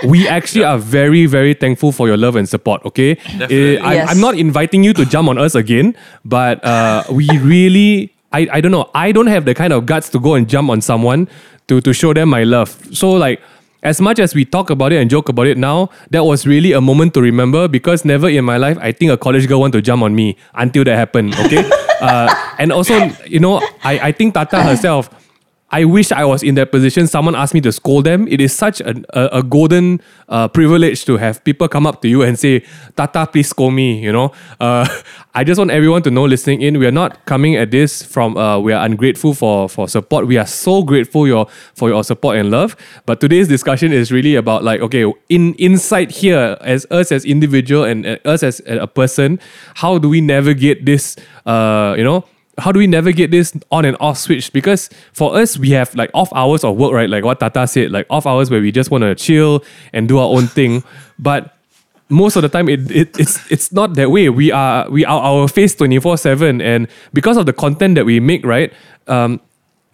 [0.10, 2.82] We actually are very, very thankful for your love and support.
[2.84, 3.78] Okay, Definitely.
[3.78, 4.10] Eh, I, Yes.
[4.12, 5.93] I'm not inviting you to jump on us again,
[6.26, 8.10] but uh, we really.
[8.34, 8.89] I, I don't know.
[8.93, 11.28] I don't have the kind of guts to go and jump on someone
[11.67, 12.69] to, to show them my love.
[12.91, 13.39] So like
[13.84, 16.72] as much as we talk about it and joke about it now, that was really
[16.72, 19.74] a moment to remember because never in my life I think a college girl want
[19.74, 21.36] to jump on me until that happened.
[21.36, 21.69] Okay.
[22.02, 25.10] uh, and also, you know, I, I think Tata herself.
[25.74, 27.08] I wish I was in that position.
[27.08, 28.28] Someone asked me to scold them.
[28.28, 32.08] It is such a, a, a golden uh, privilege to have people come up to
[32.08, 32.64] you and say,
[32.96, 34.00] Tata, please scold me.
[34.00, 34.88] You know, uh,
[35.34, 38.38] I just want everyone to know listening in, we are not coming at this from,
[38.38, 40.28] uh, we are ungrateful for, for support.
[40.28, 42.76] We are so grateful your, for your support and love.
[43.08, 47.84] But today's discussion is really about like, okay, in inside here, as us as individual
[47.84, 49.40] and uh, us as a person,
[49.74, 51.16] how do we navigate this,
[51.48, 52.26] uh, you know,
[52.60, 54.54] how do we navigate this on and off switch?
[54.54, 57.10] Because for us, we have like off hours of work, right?
[57.10, 60.20] Like what Tata said, like off hours where we just want to chill and do
[60.20, 60.84] our own thing.
[61.20, 61.56] But
[62.10, 64.30] most of the time, it, it it's it's not that way.
[64.30, 68.06] We are we are our face twenty four seven, and because of the content that
[68.06, 68.74] we make, right?
[69.08, 69.39] Um,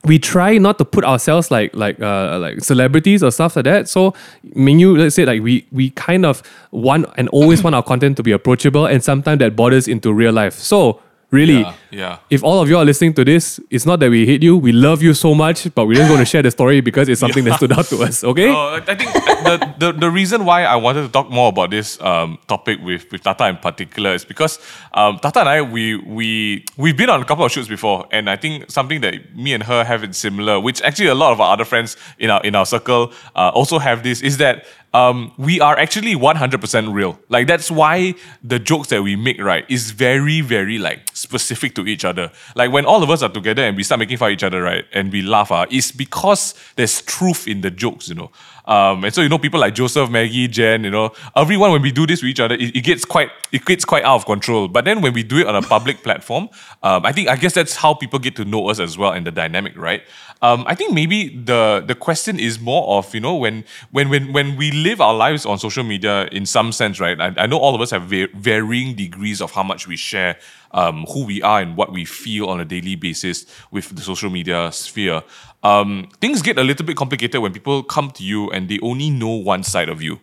[0.05, 3.89] we try not to put ourselves like like uh like celebrities or stuff like that.
[3.89, 4.13] So
[4.55, 6.41] Mingyu, let's say like we we kind of
[6.71, 10.31] want and always want our content to be approachable, and sometimes that borders into real
[10.31, 10.53] life.
[10.53, 12.17] So really, Yeah, yeah.
[12.29, 14.57] if all of you are listening to this, it's not that we hate you.
[14.57, 17.19] We love you so much, but we're just going to share the story because it's
[17.19, 18.23] something that stood out to us.
[18.23, 18.49] Okay?
[18.49, 21.99] Uh, I think the, the, the reason why I wanted to talk more about this
[22.01, 24.59] um, topic with, with Tata in particular is because
[24.93, 28.29] um, Tata and I we we we've been on a couple of shoots before, and
[28.29, 31.39] I think something that me and her have in similar, which actually a lot of
[31.41, 35.31] our other friends in our in our circle uh, also have this, is that um,
[35.37, 37.19] we are actually 100% real.
[37.29, 41.85] Like that's why the jokes that we make, right, is very, very like specific to
[41.85, 42.31] each other.
[42.55, 44.63] Like when all of us are together and we start making fun of each other,
[44.63, 48.31] right, and we laugh, uh, it's because there's truth in the jokes, you know.
[48.69, 51.91] Um, and so you know people like Joseph, Maggie, Jen, you know, everyone when we
[51.91, 54.67] do this with each other, it, it gets quite it gets quite out of control.
[54.67, 56.49] But then when we do it on a public platform,
[56.83, 59.25] um, I think I guess that's how people get to know us as well and
[59.25, 60.03] the dynamic, right?
[60.43, 64.31] Um, I think maybe the the question is more of you know when when when
[64.33, 67.19] when we live our lives on social media in some sense, right?
[67.19, 70.37] I, I know all of us have va- varying degrees of how much we share
[70.71, 74.29] um, who we are and what we feel on a daily basis with the social
[74.29, 75.23] media sphere.
[75.63, 79.09] Um, things get a little bit complicated when people come to you and they only
[79.09, 80.19] know one side of you.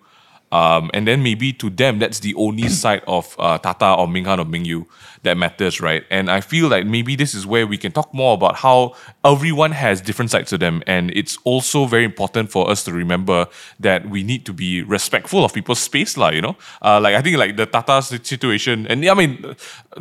[0.53, 4.39] Um, and then maybe to them, that's the only side of uh, Tata or Minghan
[4.39, 4.87] or Mingyu
[5.23, 6.05] that matters, right?
[6.11, 9.73] And I feel like maybe this is where we can talk more about how everyone
[9.73, 10.83] has different sides to them.
[10.87, 13.49] And it's also very important for us to remember
[13.81, 16.57] that we need to be respectful of people's space, lah, you know?
[16.81, 19.57] Uh, like, I think like the Tata situation, and I mean,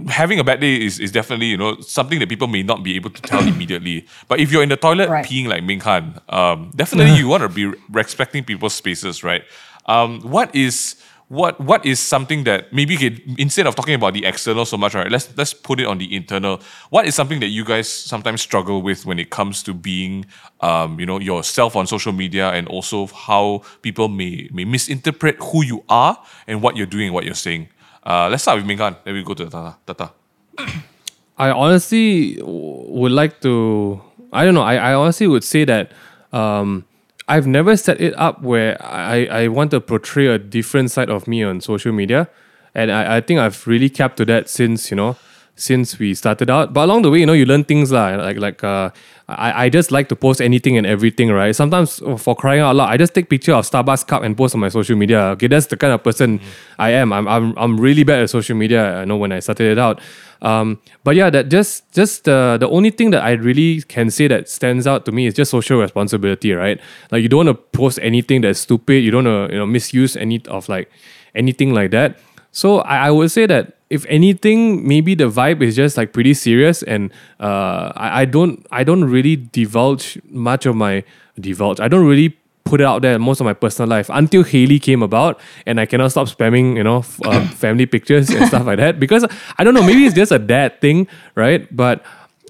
[0.09, 2.95] having a bad day is, is definitely, you know, something that people may not be
[2.95, 4.05] able to tell immediately.
[4.27, 5.25] But if you're in the toilet Right.
[5.25, 9.43] peeing like Minghan, um, definitely you want to be respecting people's spaces, right?
[9.87, 10.95] Um, what is
[11.27, 14.93] what what is something that maybe could, instead of talking about the external so much,
[14.93, 15.09] right?
[15.09, 16.61] Let's let's put it on the internal.
[16.89, 20.25] What is something that you guys sometimes struggle with when it comes to being,
[20.61, 25.63] um, you know, yourself on social media, and also how people may may misinterpret who
[25.63, 26.17] you are
[26.47, 27.69] and what you're doing, what you're saying.
[28.05, 28.95] Uh, let's start with Minghan.
[29.03, 29.77] Then we go to Tata.
[29.85, 30.11] Tata.
[31.37, 33.99] I honestly would like to.
[34.31, 34.61] I don't know.
[34.61, 35.91] I, I honestly would say that
[36.31, 36.85] um,
[37.27, 41.27] I've never set it up where I, I want to portray a different side of
[41.27, 42.29] me on social media.
[42.75, 45.17] And I, I think I've really kept to that since, you know,
[45.55, 46.73] since we started out.
[46.73, 48.15] But along the way, you know, you learn things lah.
[48.15, 48.89] Like like uh,
[49.27, 51.55] I, I just like to post anything and everything, right?
[51.55, 54.53] Sometimes oh, for crying out loud, I just take picture of Starbucks cup and post
[54.53, 55.33] on my social media.
[55.35, 56.41] Okay, that's the kind of person
[56.77, 57.13] I am.
[57.13, 59.01] I'm, I'm I'm really bad at social media.
[59.01, 60.01] I know when I started it out.
[60.41, 64.27] Um, but yeah, that just just the the only thing that I really can say
[64.27, 66.79] that stands out to me is just social responsibility, right?
[67.11, 69.03] Like you don't want to post anything that's stupid.
[69.03, 70.91] You don't want to you know misuse any of like
[71.33, 72.19] anything like that.
[72.51, 76.33] So I, I would say that if anything, maybe the vibe is just like pretty
[76.33, 81.03] serious, and uh, I, I don't I don't really divulge much of my
[81.39, 81.79] divulge.
[81.79, 85.03] I don't really put it out there most of my personal life until Haley came
[85.03, 88.77] about, and I cannot stop spamming you know f- uh, family pictures and stuff like
[88.77, 89.25] that because
[89.57, 91.73] I don't know maybe it's just a dad thing, right?
[91.75, 92.03] But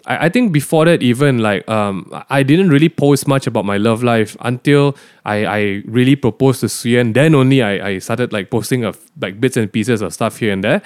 [0.06, 3.78] I, I think before that even like um I didn't really post much about my
[3.78, 4.96] love life until
[5.26, 7.14] I, I really proposed to Suyen.
[7.14, 10.54] Then only I, I started like posting of like bits and pieces of stuff here
[10.54, 10.82] and there.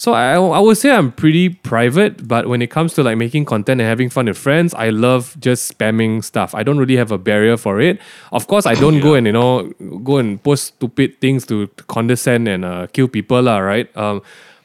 [0.00, 3.44] So I, I would say I'm pretty private, but when it comes to like making
[3.44, 6.54] content and having fun with friends, I love just spamming stuff.
[6.54, 8.00] I don't really have a barrier for it.
[8.32, 9.64] Of course, I don't go and you know
[10.02, 13.94] go and post stupid things to, condescend and uh, kill people, lah, right?
[13.94, 14.22] Um,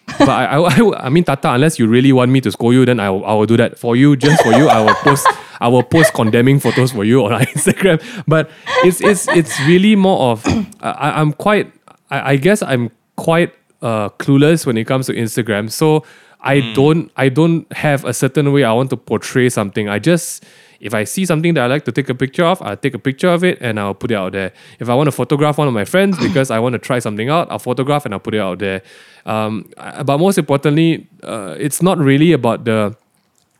[0.08, 2.86] but I, I, I, I mean, Tata, unless you really want me to scold you,
[2.86, 4.16] then I will, I will do that for you.
[4.16, 5.28] Just for you, I will post,
[5.60, 8.02] I will post condemning photos for you on Instagram.
[8.26, 8.50] But
[8.86, 10.48] it's it's it's really more of,
[10.80, 11.74] I, I'm quite,
[12.10, 13.52] I, I guess I'm quite
[13.86, 15.72] uh, clueless when it comes to Instagram.
[15.72, 16.04] So
[16.42, 19.90] I don't, I don't have a certain way I want to portray something.
[19.90, 20.44] I just
[20.80, 23.00] if I see something that I like to take a picture of, I'll take a
[23.00, 24.52] picture of it and I'll put it out there.
[24.80, 27.30] If I want to photograph one of my friends because I want to try something
[27.30, 28.82] out, I'll photograph and I'll put it out there.
[29.26, 29.70] Um,
[30.06, 32.96] but most importantly, uh, it's not really about the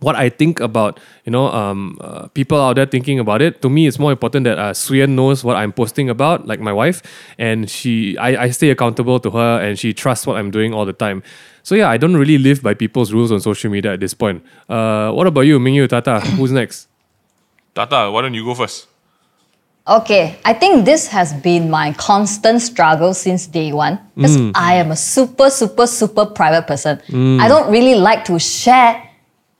[0.06, 3.62] what I think about you know um, uh, people out there thinking about it.
[3.64, 6.72] To me, it's more important that uh, Suyen knows what I'm posting about, like my
[6.72, 7.02] wife,
[7.40, 10.86] and she I, I stay accountable to her and she trusts what I'm doing all
[10.86, 11.24] the time.
[11.64, 14.46] So yeah, I don't really live by people's rules on social media at this point.
[14.70, 16.20] Uh, what about you, Mingyu Tata?
[16.38, 16.88] Who's next?
[17.74, 18.88] Tata, why don't you go first?
[19.88, 24.90] Okay, I think this has been my constant struggle since day one because I am
[24.90, 27.02] a super, super, super private person.
[27.40, 29.05] I don't really like to share.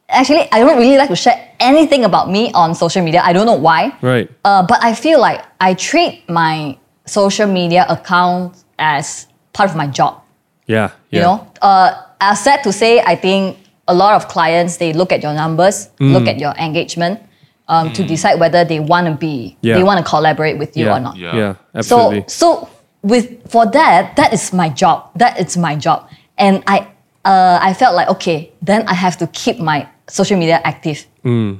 [0.08, 3.22] Actually, I don't really like to share anything about me on social media.
[3.24, 3.96] I don't know why.
[4.02, 4.30] Right.
[4.44, 9.88] Uh, but I feel like I treat my social media account as part of my
[9.88, 10.22] job.
[10.68, 10.92] Yeah.
[11.10, 11.20] Yeah.
[11.20, 15.12] You know, uh, as sad to say, I think a lot of clients they look
[15.12, 16.14] at your numbers, Mm.
[16.14, 17.20] look at your engagement,
[17.68, 19.78] um, to decide whether they want to be, Yeah.
[19.78, 20.96] they want to collaborate with you yeah.
[20.96, 21.18] or not.
[21.18, 21.36] Yeah.
[21.36, 21.54] Yeah.
[21.74, 22.26] Absolutely.
[22.28, 22.70] So, so
[23.02, 25.10] with for that, that is my job.
[25.16, 26.88] That is my job, and I,
[27.24, 31.06] uh, I felt like okay, then I have to keep my social media active.
[31.24, 31.60] Mm.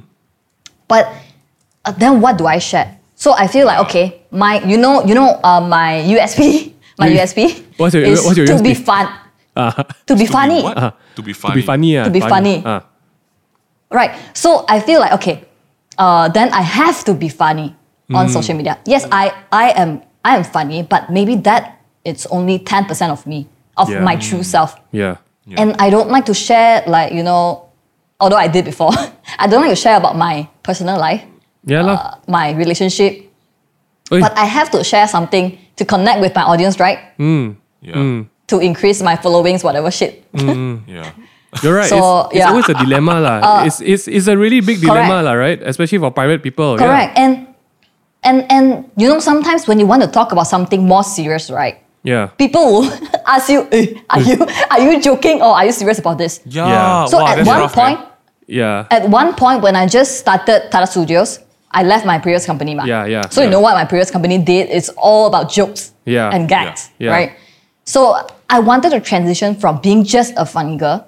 [0.88, 1.08] But
[1.84, 2.98] uh, then what do I share?
[3.14, 7.18] So I feel like okay, my you know you know uh, my USP my You-
[7.20, 8.84] USP What's your- is what's your to be USP?
[8.84, 9.06] fun
[9.56, 9.72] Ah,
[10.06, 10.76] to be To funny Be what?
[11.16, 11.54] to be funny.
[11.54, 11.90] to be funny.
[11.96, 12.56] ah, To be funny.
[12.64, 12.84] Ah.
[13.90, 15.44] right so I feel like okay
[15.98, 17.74] uh, then I have to be funny
[18.12, 22.58] on social media yes I I am I am funny but maybe that it's only
[22.60, 24.04] 10% of me of Yeah.
[24.04, 25.16] my true self Yeah.
[25.48, 25.60] Yeah.
[25.62, 27.65] and I don't like to share like you know
[28.20, 28.92] although I did before
[29.38, 31.22] I don't like to share about my personal life
[31.66, 31.94] Yeah lah.
[31.98, 33.26] uh, my relationship
[34.12, 34.20] Oi.
[34.22, 36.98] but I have to share something to connect with my audience right
[37.82, 38.24] Yeah.
[38.50, 40.24] to increase my followings whatever shit
[40.86, 41.10] Yeah.
[41.64, 41.88] You're right.
[41.88, 42.46] So, it's, it's yeah.
[42.46, 43.36] Uh, always a dilemma lah.
[43.66, 45.24] it's, it's it's a really big dilemma Correct.
[45.24, 45.58] lah, right?
[45.64, 46.76] Especially for private people.
[46.76, 47.48] correct and
[48.26, 51.80] and and you know sometimes when you want to talk about something more serious right
[52.06, 52.26] Yeah.
[52.38, 52.86] people
[53.26, 54.38] ask you "Eh, are you
[54.70, 56.68] are you joking or are you serious about this Yeah.
[56.70, 57.06] Yeah.
[57.10, 58.08] so wow, at one rough, point man.
[58.46, 58.86] Yeah.
[58.96, 61.40] at one point when I just started Tata Studios,
[61.74, 62.74] I left my previous company.
[62.78, 62.84] Ma.
[62.86, 64.70] Yeah, yeah, So you know what my previous company did?
[64.70, 67.16] It's all about jokes Yeah, and gags, yeah, yeah.
[67.16, 67.30] right?
[67.84, 68.14] So
[68.48, 71.04] I wanted to transition from being just a funny girl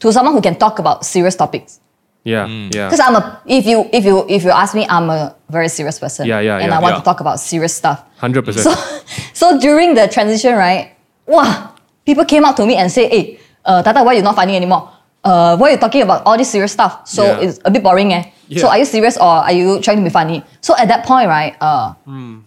[0.00, 1.80] to someone who can talk about serious topics.
[2.24, 2.46] Yeah.
[2.48, 2.74] Mm.
[2.74, 2.88] Yeah.
[2.88, 5.98] Because I'm a if you if you if you ask me, I'm a very serious
[5.98, 6.26] person.
[6.26, 6.78] Yeah, yeah, And yeah.
[6.78, 8.02] I want to talk about serious stuff.
[8.16, 8.64] Hundred percent.
[8.64, 8.72] So
[9.34, 10.96] so during the transition, right?
[11.26, 14.56] Wow, people came up to me and say, "Hey, uh, Tata, why you not funny
[14.56, 14.90] anymore?
[15.22, 17.06] Uh, why you talking about all this serious stuff?
[17.06, 17.40] So Yeah.
[17.48, 18.24] it's a bit boring, eh?
[18.56, 21.28] So are you serious or are you trying to be funny?" So at that point,
[21.28, 21.92] right, uh,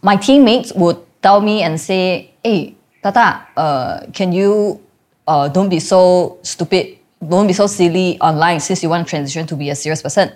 [0.02, 2.74] my teammates would tell me and say, "Hey,
[3.06, 4.82] Tata, uh, can you
[5.28, 9.48] uh, don't be so stupid, don't be so silly online since you want to transition
[9.48, 10.32] to be a serious person."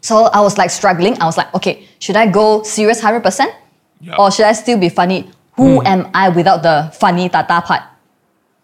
[0.00, 1.18] So I was like struggling.
[1.20, 3.46] I was like, okay, should I go serious 100%?
[4.02, 4.16] Yeah.
[4.18, 5.30] Or should I still be funny?
[5.56, 7.82] Who am I without the funny tata part?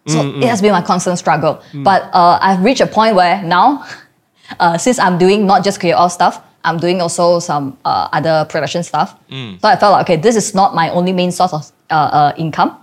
[0.05, 1.63] So it has been my constant struggle.
[1.73, 3.85] But uh, I've reached a point where now,
[4.59, 8.45] uh, since I'm doing not just create all stuff, I'm doing also some uh, other
[8.47, 9.15] production stuff.
[9.59, 12.33] So I felt like, okay, this is not my only main source of uh, uh,
[12.37, 12.77] income.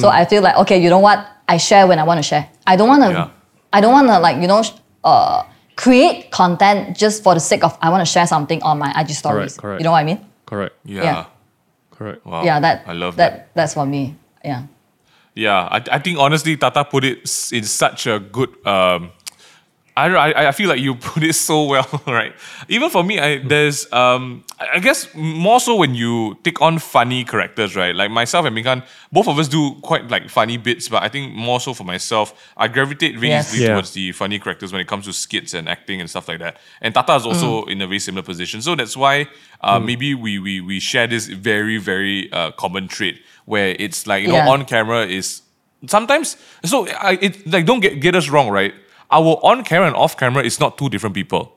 [0.00, 1.26] So I feel like, okay, you know what?
[1.46, 2.48] I share when I want to share.
[2.66, 3.28] I don't want to, Yeah.
[3.74, 4.62] I don't want to like, you know,
[5.02, 5.42] uh,
[5.74, 9.10] create content just for the sake of I want to share something on my IG
[9.10, 9.58] stories.
[9.58, 9.58] correct.
[9.58, 9.80] correct.
[9.80, 10.24] You know what I mean?
[10.46, 10.76] Correct.
[10.84, 11.02] Yeah.
[11.02, 11.26] Yeah.
[11.90, 12.24] Correct.
[12.24, 12.44] Wow.
[12.44, 13.54] Yeah, that I love that, that.
[13.54, 14.14] That's for me.
[14.44, 14.66] Yeah.
[15.34, 17.18] Yeah, I, I think honestly, Tata put it
[17.50, 18.54] in such a good.
[18.64, 19.10] Um,
[19.96, 22.34] I, don't know, I I feel like you put it so well, right?
[22.68, 26.78] Even for me, I there's um I I guess more so when you take on
[26.78, 27.94] funny characters, right?
[27.94, 31.32] Like myself and Minghan, both of us do quite like funny bits, but I think
[31.34, 33.46] more so for myself, I gravitate really Yes.
[33.52, 33.74] easily Yeah.
[33.74, 36.56] towards the funny characters when it comes to skits and acting and stuff like that.
[36.80, 39.28] And Tata is also in a very similar position, so that's why
[39.60, 44.22] uh, maybe we we we share this very very uh, common trait where it's like
[44.22, 45.42] you know on camera is
[45.86, 48.74] sometimes so I it like don't get get us wrong, right?
[49.10, 51.52] Our on camera and off camera is not two different people.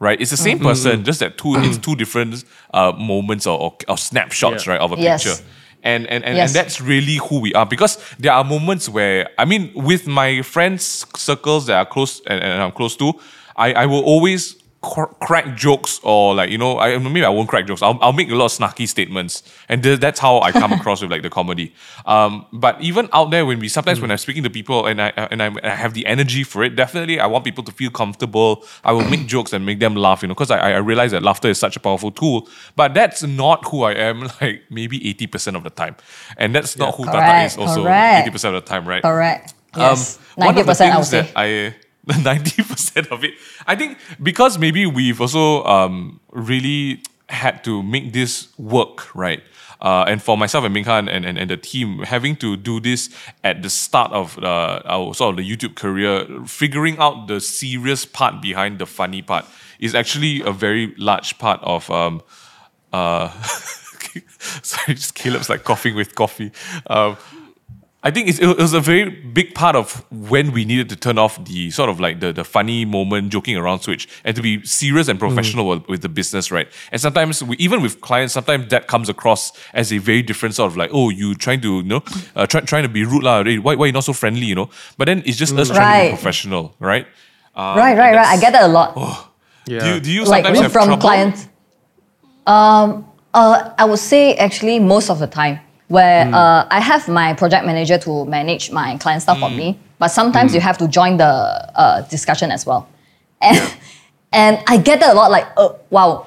[0.00, 0.66] Right, it's the same Mm-hmm.
[0.66, 4.72] person, just that two it's two different uh, moments or, or, or snapshots, Yeah.
[4.72, 5.22] right, of a Yes.
[5.22, 5.40] picture.
[5.84, 6.48] And and, and, Yes.
[6.50, 10.42] and that's really who we are because there are moments where I mean with my
[10.42, 13.12] friends circles that are close and, and I'm close to,
[13.56, 17.48] I, I will always cr- crack jokes or like you know I maybe I won't
[17.48, 17.82] crack jokes.
[17.82, 21.02] I'll, I'll make a lot of snarky statements and th- that's how I come across
[21.02, 21.74] with like the comedy.
[22.06, 25.08] Um, but even out there when we sometimes when I'm speaking to people and I
[25.30, 28.64] and I, I have the energy for it, definitely I want people to feel comfortable.
[28.84, 31.22] I will make jokes and make them laugh, you know, because I, I realize that
[31.22, 32.48] laughter is such a powerful tool.
[32.76, 34.28] But that's not who I am.
[34.40, 35.94] Like maybe eighty percent of the time,
[36.36, 38.22] and that's not who Tata is also correct.
[38.22, 39.02] eighty percent of the time, right?
[39.02, 39.54] Correct.
[39.76, 40.16] Yes.
[40.18, 41.22] Um, one Ninety of the percent, I would say.
[41.22, 41.74] that I
[42.22, 43.34] ninety percent of it,
[43.66, 49.42] I think, because maybe we've also um, really had to make this work, right?
[49.80, 53.10] Uh, and for myself and Minghan and, and, and the team, having to do this
[53.42, 58.04] at the start of uh, our sort of the YouTube career, figuring out the serious
[58.04, 59.44] part behind the funny part
[59.80, 62.22] is actually a very large part of um,
[62.92, 63.28] uh,
[64.62, 66.52] sorry, just Caleb's like coughing with coffee.
[66.86, 67.16] Um,
[68.04, 71.18] I think it's, it was a very big part of when we needed to turn
[71.18, 74.64] off the sort of like the, the funny moment, joking around switch, and to be
[74.66, 76.66] serious and professional with, with the business, right?
[76.90, 80.72] And sometimes, we, even with clients, sometimes that comes across as a very different sort
[80.72, 82.02] of like, oh, you trying to, you know,
[82.34, 83.38] uh, try, trying to be rude, lah.
[83.42, 84.68] eh, Why, why you not so friendly, you know?
[84.98, 87.06] But then it's just us trying to be professional, right?
[87.54, 88.26] Uh, right, right, right.
[88.26, 89.30] I get that a lot.
[89.66, 89.78] Yeah.
[89.78, 91.02] Do you, do you like sometimes have from trouble?
[91.02, 91.48] clients.
[92.48, 95.60] Um, uh, I would say actually most of the time
[95.92, 96.32] where mm.
[96.32, 99.40] uh, I have my project manager to manage my client stuff mm.
[99.40, 99.56] for hmm.
[99.56, 100.54] me, but sometimes mm.
[100.54, 102.88] you have to join the uh, discussion as well.
[103.42, 103.74] And, yeah.
[104.32, 106.26] and I get that a lot like, oh, uh, wow,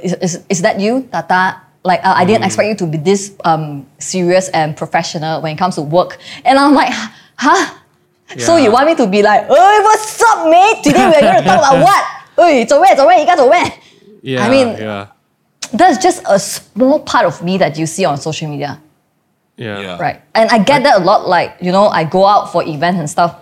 [0.00, 1.60] is, is, is that you, Tata?
[1.82, 2.46] Like, uh, I didn't hmm.
[2.46, 6.18] expect you to be this um, serious and professional when it comes to work.
[6.44, 6.92] And I'm like,
[7.34, 7.78] huh?
[8.36, 8.46] Yeah.
[8.46, 10.84] So you want me to be like, hey, what's up, mate?
[10.84, 12.04] Today we're going to talk about what?
[12.36, 13.80] Hey, it's a it's a you guys are.
[14.22, 15.08] Yeah, I mean, yeah.
[15.72, 18.80] that's just a small part of me that you see on social media
[19.60, 19.78] yeah.
[19.80, 19.96] Yeah.
[20.00, 20.22] Right.
[20.34, 21.28] And I get that a lot.
[21.28, 23.36] Like, you know, I go out for events and stuff.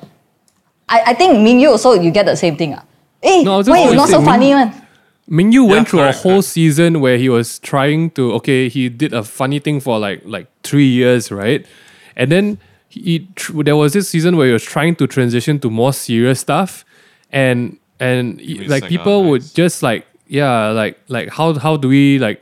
[0.88, 2.74] I, I think Ming you also you get the same thing.
[2.74, 2.82] Ah.
[3.22, 4.70] Eh, No, I was just why you gonna not say, so Ming- funny one?
[5.30, 6.48] Mingyu Yeah, went through correct, a whole correct.
[6.48, 10.48] season where he was trying to okay, he did a funny thing for like like
[10.64, 11.66] three years, right?
[12.16, 15.68] And then he tr- there was this season where he was trying to transition to
[15.70, 16.84] more serious stuff,
[17.30, 21.88] and and he- like like, people would just like yeah, like like how how do
[21.88, 22.40] we like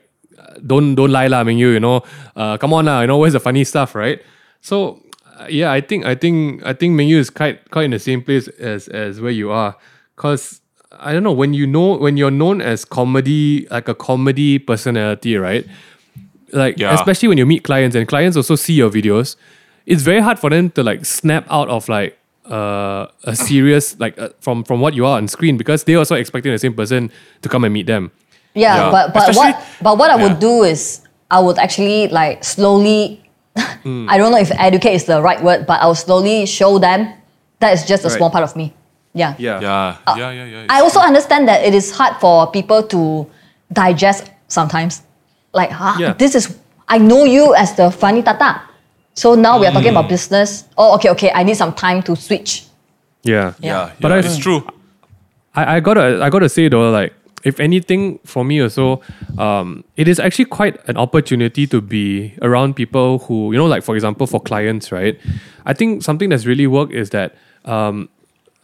[0.64, 2.02] don't don't lie lah, Mingyu, you know,
[2.36, 4.20] uh, come on lah, you know, where's the funny stuff, right?
[4.60, 5.02] So
[5.38, 8.22] uh, yeah, I think I think I think Mingyu is quite quite in the same
[8.22, 9.76] place as as where you are,
[10.16, 10.60] cause
[10.98, 15.36] I don't know when you know when you're known as comedy like a comedy personality,
[15.36, 15.66] right?
[16.52, 16.94] Like Yeah.
[16.94, 19.36] especially when you meet clients and clients also see your videos,
[19.84, 22.16] it's very hard for them to like snap out of like
[22.48, 26.14] uh, a serious like uh, from from what you are on screen because they also
[26.14, 27.10] expecting the same person
[27.42, 28.10] to come and meet them.
[28.56, 28.90] Yeah, Yeah.
[28.90, 33.20] but but Especially- what but what I would do is I would actually like slowly
[33.84, 34.04] Hmm.
[34.12, 37.08] I don't know if educate is the right word, but I will slowly show them
[37.60, 38.16] that is just a Right.
[38.18, 38.72] small part of me.
[39.16, 39.32] Yeah.
[39.38, 39.60] Yeah.
[39.60, 40.66] Yeah, yeah, yeah, yeah.
[40.68, 43.24] I also understand that it is hard for people to
[43.72, 45.00] digest sometimes.
[45.56, 46.12] Like, ah, Yeah.
[46.20, 46.52] this is
[46.88, 48.60] I know you as the funny tata.
[49.16, 50.64] So now we are talking about business.
[50.76, 51.30] Oh, okay, okay.
[51.34, 52.68] I need some time to switch.
[53.24, 53.56] Yeah.
[53.58, 54.60] yeah, yeah, But I- it's true.
[55.56, 59.00] I, I gotta I gotta say though, like if anything for me also,
[59.38, 63.82] um, it is actually quite an opportunity to be around people who you know, like
[63.82, 65.18] for example, for clients, right?
[65.64, 68.08] I think something that's really worked is that um,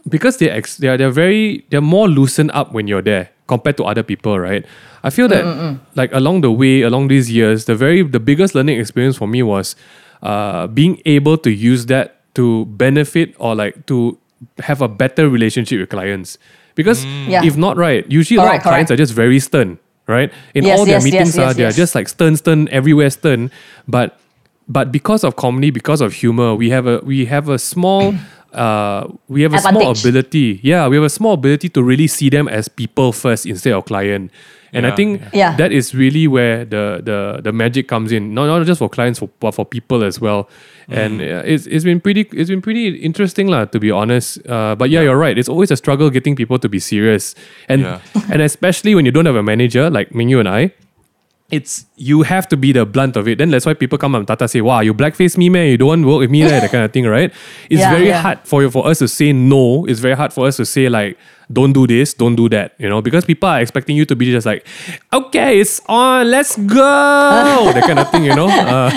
[0.09, 3.77] because they ex- they are they're very they're more loosened up when you're there compared
[3.77, 4.65] to other people, right?
[5.05, 5.45] I feel that
[5.95, 9.43] like along the way, along these years, the very the biggest learning experience for me
[9.43, 9.77] was
[10.23, 14.19] uh, being able to use that to benefit or like to
[14.59, 16.39] have a better relationship with clients.
[16.75, 17.45] Because Yeah.
[17.45, 19.01] if not right, usually a lot of clients correct.
[19.01, 20.33] are just very stern, right?
[20.55, 21.77] In Yes, all their yes, yes, meetings, yes, are they're yes.
[21.77, 23.51] just like stern, stern, everywhere stern.
[23.89, 24.19] But
[24.69, 28.15] but because of comedy, because of humor, we have a we have a small
[28.53, 30.61] uh we have a small ability.
[30.63, 33.85] Yeah, we have a small ability to really see them as people first instead of
[33.85, 34.31] client.
[34.73, 35.55] And I think yeah.
[35.57, 38.33] that is really where the the the magic comes in.
[38.33, 40.49] Not not just for clients, for, but for people as well.
[40.89, 44.41] And uh, it's it's been pretty it's been pretty interesting lah, to be honest.
[44.49, 45.37] Uh, but yeah, you're right.
[45.37, 47.35] It's always a struggle getting people to be serious,
[47.69, 48.01] and Yeah.
[48.33, 50.73] and especially when you don't have a manager like Mingyu and I
[51.53, 53.37] it's you have to be the blunt of it.
[53.37, 55.69] Then that's why people come and Tata say, "Wow, you blackface me, man.
[55.69, 57.29] You don't want to work with me, there," that kind of thing, right?
[57.69, 58.23] It's Yeah, very yeah.
[58.25, 59.85] hard for you for us to say no.
[59.85, 61.19] It's very hard for us to say like,
[61.53, 64.33] "Don't do this, don't do that," you know, because people are expecting you to be
[64.33, 64.65] just like,
[65.12, 68.49] "Okay, it's on, let's go," that kind of thing, you know.
[68.49, 68.88] Uh,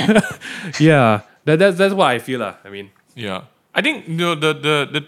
[0.80, 2.56] yeah, that, that's that's what I feel, lah.
[2.64, 2.90] I mean,
[3.20, 5.02] Yeah, I think you know the the the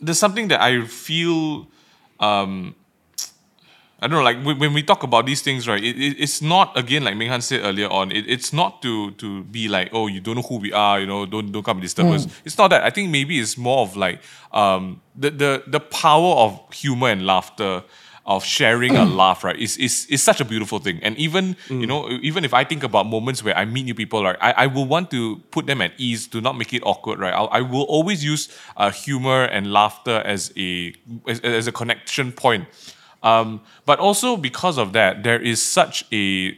[0.00, 1.68] there's something that I feel.
[2.18, 2.74] Um,
[4.00, 5.82] I don't know, like when, when we talk about these things, right?
[5.82, 8.12] It, it, it's not again like Minghan said earlier on.
[8.12, 11.06] It, it's not to to be like, oh, you don't know who we are, you
[11.06, 12.26] know, don't don't come and disturb us.
[12.44, 12.84] It's not that.
[12.84, 14.20] I think maybe it's more of like
[14.52, 17.82] um the the the power of humor and laughter.
[18.26, 21.00] Of sharing a laugh, right, is, is is such a beautiful thing.
[21.02, 24.22] And even you know, even if I think about moments where I meet new people,
[24.22, 27.18] right, I, I will want to put them at ease to not make it awkward,
[27.20, 27.32] right.
[27.32, 30.92] I'll, I will always use uh, humor and laughter as a
[31.26, 32.66] as, as a connection point.
[33.22, 36.56] Um, but also because of that, there is such a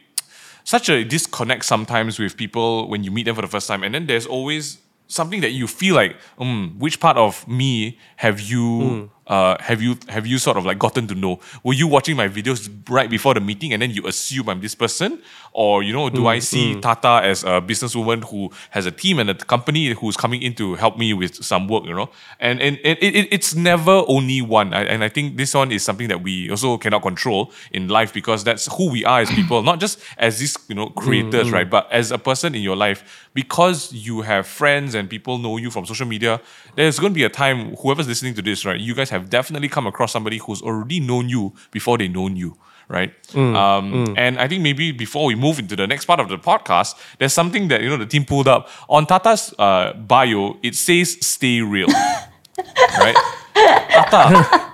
[0.64, 3.94] such a disconnect sometimes with people when you meet them for the first time, and
[3.94, 9.11] then there's always something that you feel like, um, which part of me have you
[9.31, 11.38] uh, have you have you sort of like gotten to know?
[11.62, 14.75] Were you watching my videos right before the meeting, and then you assume I'm this
[14.75, 16.81] person, or you know, do I hmm, see hmm.
[16.81, 20.75] Tata as a businesswoman who has a team and a company who's coming in to
[20.75, 22.11] help me with some work, you know?
[22.40, 25.71] And and, and it, it, it's never only one, I, and I think this one
[25.71, 29.31] is something that we also cannot control in life because that's who we are as
[29.31, 31.71] people, not just as these you know creators, hmm, right?
[31.71, 35.71] But as a person in your life, because you have friends and people know you
[35.71, 36.40] from social media,
[36.75, 38.81] there's going to be a time whoever's listening to this, right?
[38.81, 42.57] You guys have definitely come across somebody who's already known you before they known you.
[42.89, 46.37] Right, um, and I think maybe before we move into the next part of the
[46.39, 50.59] podcast, there's something that you know the team pulled up on Tata's uh, bio.
[50.61, 51.87] It says "Stay real,"
[52.99, 53.15] right?
[53.55, 54.73] Tata,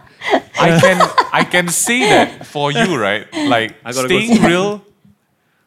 [0.59, 3.27] I can I can say that for you, right?
[3.35, 4.83] Like I go staying real.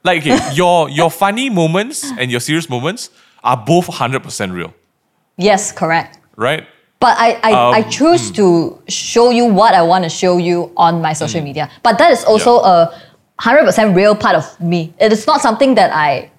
[0.04, 3.12] Like okay, your your funny moments and your serious moments
[3.44, 4.74] are both hundred percent real,
[5.38, 6.18] Yes, correct.
[6.36, 6.66] right?
[7.00, 10.72] But I, I, I Um, choose to show you what I want to show you
[10.76, 11.18] on my Mm.
[11.18, 11.70] social media.
[11.82, 12.92] But that is also a
[13.40, 14.94] 100% real part of me.
[15.00, 16.30] It is not something that I,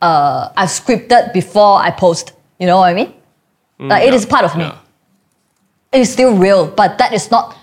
[0.00, 2.32] uh, I've scripted before I post.
[2.58, 3.12] You know what I mean?
[3.78, 4.64] like, it is part of me.
[4.64, 4.78] Mm, Yeah.
[5.92, 7.54] It is still real, but that is not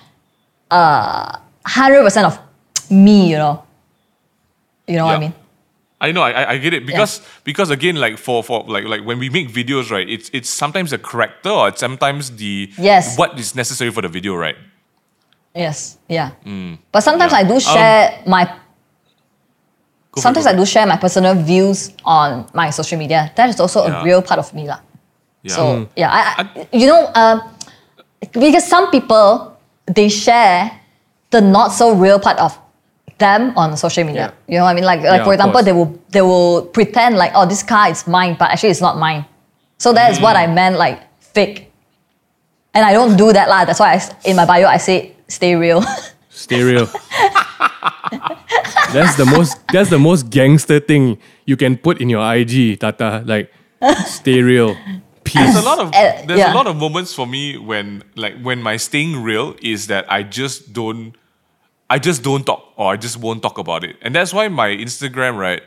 [0.70, 2.38] uh, 100% of
[2.90, 3.64] me, you know?
[4.88, 5.34] You know what I mean?
[6.04, 9.18] I know, I, I- get it because because again, like for for like like when
[9.24, 10.04] we make videos, right?
[10.04, 13.16] It's it's sometimes the character or it's sometimes the Yes.
[13.16, 14.60] what is necessary for the video, right?
[15.56, 16.36] Yes, yeah.
[16.92, 17.40] But sometimes Mm.
[17.40, 17.46] Yeah.
[17.46, 18.44] I do Um, share my.
[20.12, 23.32] Go Sometimes I do share my personal views on my social media.
[23.36, 24.02] That is also Yeah.
[24.02, 24.80] a real part of me, lah.
[25.42, 25.56] Yeah.
[25.56, 25.62] So
[25.98, 27.42] yeah, I, I you know, um,
[28.34, 29.58] because some people
[29.90, 30.70] they share
[31.32, 32.54] the not so real part of
[33.24, 34.34] them on social media.
[34.52, 34.84] You know what I mean?
[34.84, 35.66] Like, like Yeah, for example, course.
[35.66, 39.00] they will they will pretend like, oh, this car is mine, but actually it's not
[39.00, 39.24] mine.
[39.80, 41.72] So that is what I meant, like fake.
[42.76, 43.64] And I don't do that lah.
[43.66, 45.82] That's why I, s- in my bio I say stay real.
[46.34, 46.90] Stereo.
[48.94, 53.24] that's the most that's the most gangster thing you can put in your IG, Tata.
[53.26, 53.52] Like
[54.06, 54.76] stereo.
[55.24, 55.40] Peace.
[55.54, 56.52] There's a lot of Uh, there's yeah.
[56.52, 60.24] a lot of moments for me when like when my staying real is that I
[60.24, 61.16] just don't
[61.94, 63.98] I just don't talk or I just won't talk about it.
[64.02, 65.62] And that's why my Instagram, right?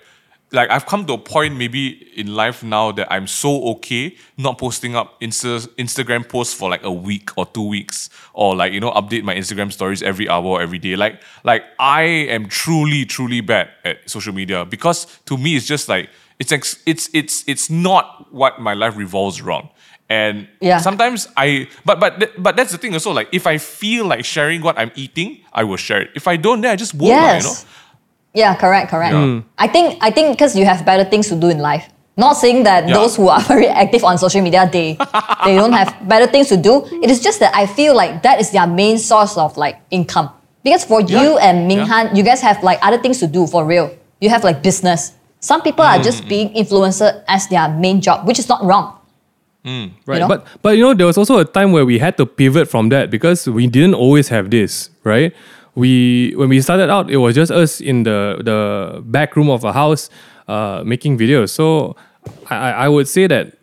[0.51, 1.87] Like I've come to a point maybe
[2.19, 6.83] in life now that I'm so okay not posting up Insta Instagram posts for like
[6.83, 10.45] a week or two weeks or like you know update my Instagram stories every hour
[10.45, 10.97] or every day.
[10.97, 15.89] Like like I am truly truly bad at social media because to me it's just
[15.89, 16.11] like
[16.41, 19.69] it's ex- it's it's it's not what my life revolves around.
[20.09, 20.79] And Yeah.
[20.79, 24.25] sometimes I but but th- but that's the thing also like if I feel like
[24.25, 26.11] sharing what I'm eating, I will share it.
[26.15, 27.11] If I don't, then I just won't.
[27.11, 27.43] lah, yes.
[27.43, 27.57] You know?
[28.37, 29.15] Yeah, correct, correct.
[29.17, 29.41] Yeah.
[29.59, 31.91] I think I think because you have better things to do in life.
[32.17, 32.95] Not saying that Yeah.
[32.95, 34.95] those who are very active on social media they
[35.45, 36.87] they don't have better things to do.
[37.03, 40.31] It is just that I feel like that is their main source of like income.
[40.63, 41.47] Because for you Yeah.
[41.51, 43.91] and Minghan, you guys have like other things to do for real.
[44.23, 45.19] You have like business.
[45.43, 46.07] Some people are Mm-hmm.
[46.07, 48.95] just being influencer as their main job, which is not wrong.
[50.07, 50.21] Right.
[50.21, 50.29] know?
[50.29, 52.89] But but you know, there was also a time where we had to pivot from
[52.91, 55.35] that because we didn't always have this, right?
[55.75, 59.65] We when we started out, it was just us in the the back room of
[59.65, 60.09] a house
[60.49, 61.51] uh, making videos.
[61.51, 61.97] So
[62.49, 63.59] I, I I would say that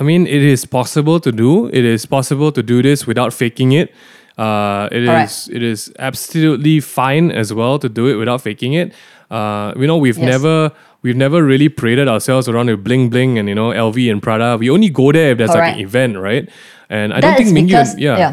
[0.00, 1.68] I mean it is possible to do.
[1.68, 3.94] It is possible to do this without faking it.
[4.36, 5.30] Uh, it Correct.
[5.30, 8.92] is it is absolutely fine as well to do it without faking it.
[9.30, 10.28] Uh, you know, we've Yes.
[10.42, 10.72] never
[11.06, 14.56] we've never really paraded ourselves around with bling bling and you know LV and Prada.
[14.58, 16.50] We only go there if there's like an event, right?
[16.90, 18.18] And I That don't think Mingyu, because yeah.
[18.18, 18.32] yeah.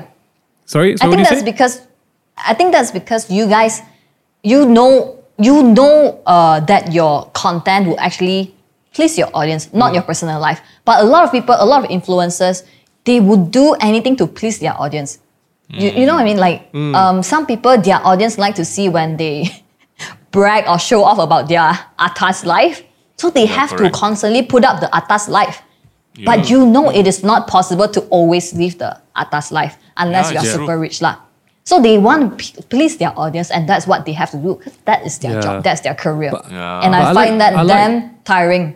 [0.65, 1.45] Sorry, so I think that's say?
[1.45, 1.74] because
[2.38, 3.82] I think that's because you guys,
[4.41, 8.53] you know, you know uh, that your content will actually
[8.93, 9.95] please your audience, not Mm.
[10.01, 10.61] your personal life.
[10.86, 12.63] But a lot of people, a lot of influencers,
[13.05, 15.19] they would do anything to please their audience.
[15.69, 16.38] You, you know what I mean?
[16.38, 16.93] Like Mm.
[16.95, 19.49] um, some people, their audience like to see when they
[20.34, 22.84] brag or show off about their atas life.
[23.15, 23.93] So they have correct.
[23.93, 25.61] to constantly put up the atas life.
[26.25, 30.34] But you know it is not possible to always live the atas life unless Yeah,
[30.34, 31.15] you are it's super rich lah.
[31.63, 34.55] So they want to please their audience, and that's what they have to do.
[34.59, 35.41] 'cause that is their Yeah.
[35.41, 35.63] job.
[35.63, 36.34] That's their career.
[36.51, 36.81] Yeah.
[36.84, 38.75] And But I I like- find that I like- damn tiring.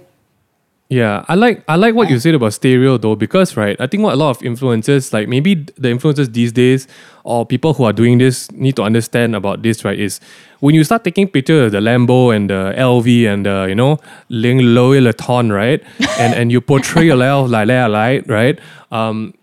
[0.90, 4.04] Yeah, I like I like what you said about stereo though because right, I think
[4.08, 6.88] what a lot of influencers like maybe the influencers these days
[7.28, 10.22] or people who are doing this need to understand about this right is
[10.60, 14.00] when you start taking pictures of the Lambo and the LV and the you know
[14.30, 15.82] Ling Louis Vuitton right,
[16.20, 18.60] and and you portray your life like that right, right,
[18.92, 19.34] um,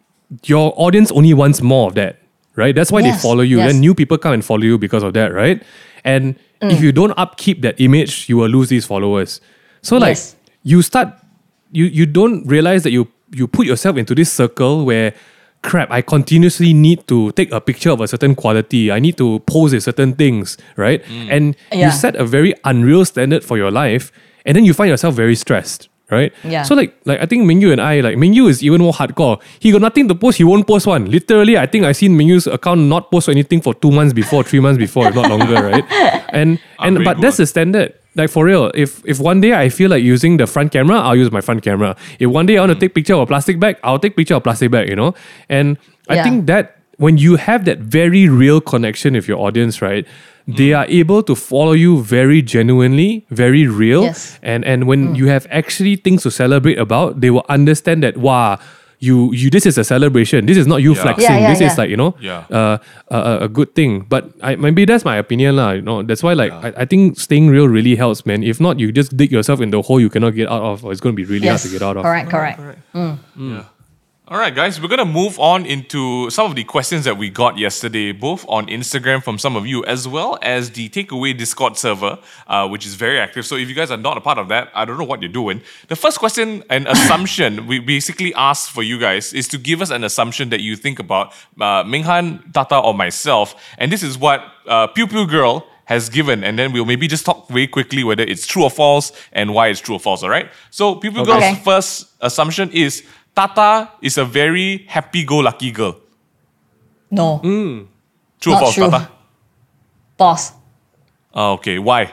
[0.44, 2.18] your audience only wants more of that,
[2.56, 2.74] right?
[2.74, 3.58] That's why Yes, they follow you.
[3.58, 3.72] yes.
[3.72, 5.62] Then new people come and follow you because of that, right?
[6.04, 9.40] And if you don't upkeep that image, you will lose these followers.
[9.82, 10.34] So like Yes.
[10.62, 11.08] you start
[11.72, 15.12] you you don't realize that you you put yourself into this circle where
[15.68, 18.92] crap i continuously need to take a picture of a certain quality.
[18.92, 21.00] I need to pose with certain things right?
[21.04, 21.28] Mm.
[21.36, 21.86] And Yeah.
[21.86, 24.12] you set a very unreal standard for your life
[24.46, 26.32] and then you find yourself very stressed right?
[26.44, 26.62] Yeah.
[26.68, 29.40] so like like i think mingyu and i like mingyu is even more hardcore.
[29.58, 31.10] He got nothing to post he won't post one.
[31.10, 34.60] Literally i think i seen mingyu's account not post anything for two months before three
[34.60, 35.84] months before if not longer right?
[36.40, 37.94] And and but that's the standard.
[38.16, 41.16] Like for real, if if one day I feel like using the front camera, I'll
[41.16, 41.96] use my front camera.
[42.18, 42.80] If one day I want to hmm.
[42.80, 44.88] take picture of a plastic bag, I'll take picture of plastic bag.
[44.88, 45.14] You know,
[45.48, 50.06] and I think that when you have that very real connection with your audience, right,
[50.46, 50.76] they hmm.
[50.76, 54.38] are able to follow you very genuinely, very real, Yes.
[54.42, 55.14] and and when hmm.
[55.14, 58.58] you have actually things to celebrate about, they will understand that wow.
[59.00, 60.46] You, you, this is a celebration.
[60.46, 61.02] This is not you Yeah.
[61.02, 61.24] flexing.
[61.30, 62.44] Yeah, yeah, this is like you know, Yeah.
[62.50, 62.78] uh,
[63.10, 64.06] a, a- a good thing.
[64.08, 65.72] But I, maybe that's my opinion, lah.
[65.72, 68.42] You know, that's why like I, I think staying real really helps, man.
[68.42, 70.92] If not, you just dig yourself in the hole you cannot get out of, or
[70.92, 72.02] it's going to be really Yes, hard to get out of.
[72.04, 72.60] correct, correct.
[72.94, 73.64] Mm.
[74.26, 77.58] All right, guys, we're gonna move on into some of the questions that we got
[77.58, 82.18] yesterday, both on Instagram from some of you, as well as the Takeaway Discord server,
[82.46, 83.44] uh, which is very active.
[83.44, 85.30] So if you guys are not a part of that, I don't know what you're
[85.30, 85.60] doing.
[85.88, 89.90] The first question and assumption we basically asked for you guys is to give us
[89.90, 94.42] an assumption that you think about uh, Minghan, Tata, or myself, and this is what
[94.66, 98.22] uh, Pew Pew Girl has given, and then we'll maybe just talk very quickly whether
[98.22, 100.22] it's true or false and why it's true or false.
[100.22, 100.48] All right.
[100.70, 101.60] So Pew Pew Girl's Okay.
[101.62, 103.02] first assumption is
[103.34, 105.96] Tata is a very happy-go-lucky girl.
[107.10, 107.40] No.
[107.42, 107.88] True
[108.52, 108.90] Not or false, true.
[108.90, 109.10] Tata?
[110.18, 110.52] False.
[111.34, 111.78] Oh, okay.
[111.78, 112.12] Why?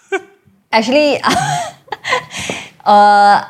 [0.72, 1.20] Actually,
[2.84, 3.44] uh,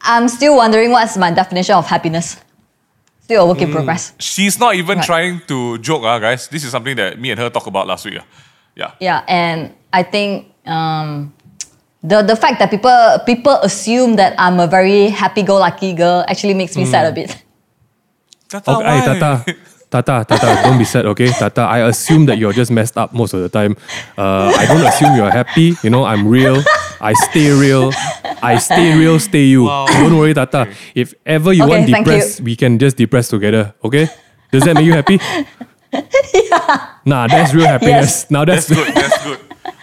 [0.00, 2.36] I'm still wondering what's my definition of happiness.
[3.22, 4.12] Still a work in progress.
[4.18, 5.06] She's not even Right.
[5.06, 6.48] trying to joke, ah, guys.
[6.48, 8.18] This is something that me and her talked about last week.
[8.20, 8.24] ah.
[8.74, 8.90] Yeah.
[9.00, 11.32] Yeah, and I think um,
[12.02, 12.90] the the fact that people
[13.26, 17.36] people assume that I'm a very happy-go-lucky girl actually makes me sad a bit.
[18.48, 19.18] Tata, Okay, hey, why?
[19.18, 19.56] Tata.
[19.92, 21.28] Tata, Tata, don't be sad, okay?
[21.28, 23.76] Tata, I assume that you're just messed up most of the time.
[24.16, 25.74] Uh, I don't assume you're happy.
[25.84, 26.62] You know, I'm real.
[26.98, 27.92] I stay real.
[28.42, 29.66] I stay real, stay you.
[29.68, 30.72] Don't worry, Tata.
[30.94, 34.08] If ever you Okay, want thank depressed, we can just depress together, okay?
[34.50, 35.20] Does that make you happy?
[35.92, 36.88] yeah.
[37.04, 38.30] Nah, that's real happiness.
[38.30, 38.94] Now that's, That's good.
[38.94, 39.40] That's good.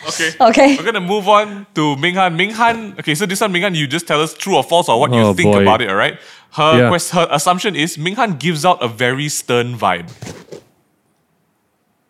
[0.10, 0.32] Okay.
[0.50, 0.78] Okay.
[0.78, 2.36] We're gonna move on to Minghan.
[2.36, 3.00] Minghan.
[3.00, 5.20] Okay, so this one, Minghan, you just tell us true or false or what you
[5.22, 5.62] Oh, think boy.
[5.62, 5.90] about it.
[5.90, 6.18] All right.
[6.52, 6.90] Her Yeah.
[6.90, 10.10] quest, her assumption is Minghan gives out a very stern vibe.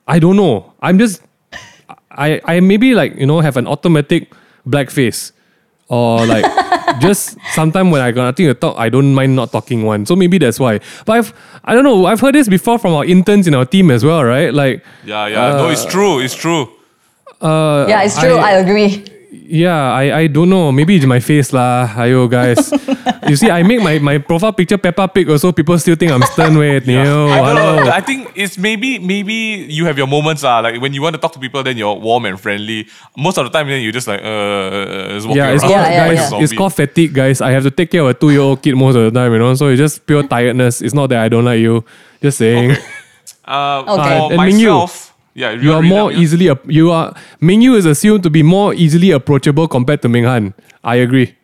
[0.08, 0.74] I don't know.
[0.82, 1.22] I'm just
[2.12, 4.32] I I maybe like, you know, have an automatic
[4.66, 5.32] black face.
[5.88, 6.46] Or like
[7.02, 10.06] just sometime when I got nothing to talk, I don't mind not talking one.
[10.06, 10.80] So maybe that's why.
[11.06, 11.34] But I've
[11.66, 14.24] I don't know, I've heard this before from our interns in our team as well,
[14.24, 14.54] right?
[14.54, 15.52] Like Yeah, yeah.
[15.58, 16.20] no, it's uh, true.
[16.20, 16.70] It's true.
[17.42, 18.36] Yeah, it's true.
[18.38, 19.06] I, I- agree.
[19.32, 20.72] yeah, I, I don't know.
[20.72, 21.88] Maybe it's my face lah.
[21.98, 22.70] Ayo guys.
[23.30, 26.22] you see, I make my, my profile picture Peppa Pig also people still think I'm
[26.34, 26.86] stern wait.
[26.90, 27.92] Neo, I don't know.
[27.94, 31.22] I think it's maybe maybe you have your moments ah like when you want to
[31.22, 32.88] talk to people then you're warm and friendly.
[33.18, 35.86] Most of the time then you just like uh just walking Yeah, it's around called
[35.86, 36.30] Yeah, yeah, like guys.
[36.30, 36.44] zombie.
[36.46, 37.38] It's called fatigue, guys.
[37.42, 39.54] I have to take care of a two-year-old kid most of the time, you know.
[39.54, 40.82] So it's just pure tiredness.
[40.82, 41.86] It's not that I don't like you.
[42.22, 42.78] Just saying,
[43.50, 44.18] Uh, Okay.
[44.18, 46.20] For And Mingyu, myself, yeah, you are more out, yeah?
[46.22, 46.50] easily.
[46.50, 50.54] ap- You are Mingyu is assumed to be more easily approachable compared to Minghan.
[50.84, 51.36] I agree.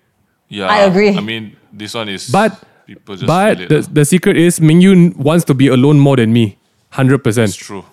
[0.49, 1.15] Yeah, I agree.
[1.17, 2.29] I mean, this one is.
[2.29, 5.99] But people just but feel it, the, the secret is Mingyu wants to be alone
[5.99, 6.57] more than me.
[6.91, 7.49] Hundred percent.
[7.49, 7.83] it's percent.
[7.83, 7.85] true.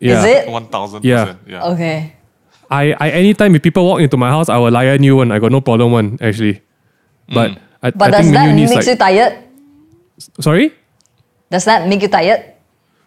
[0.00, 0.18] Yeah.
[0.20, 0.48] Is it?
[0.48, 1.36] One thousand Yeah.
[1.46, 1.64] Yeah.
[1.72, 2.12] Okay.
[2.70, 5.30] I, I anytime if people walk into my house, I will lie lion you one.
[5.32, 6.60] I got no problem one actually.
[7.32, 7.58] But Mm.
[7.82, 9.32] I, But I does think that Mingyu make needs you tired?
[10.40, 10.72] sorry.
[11.50, 12.54] Does that make you tired?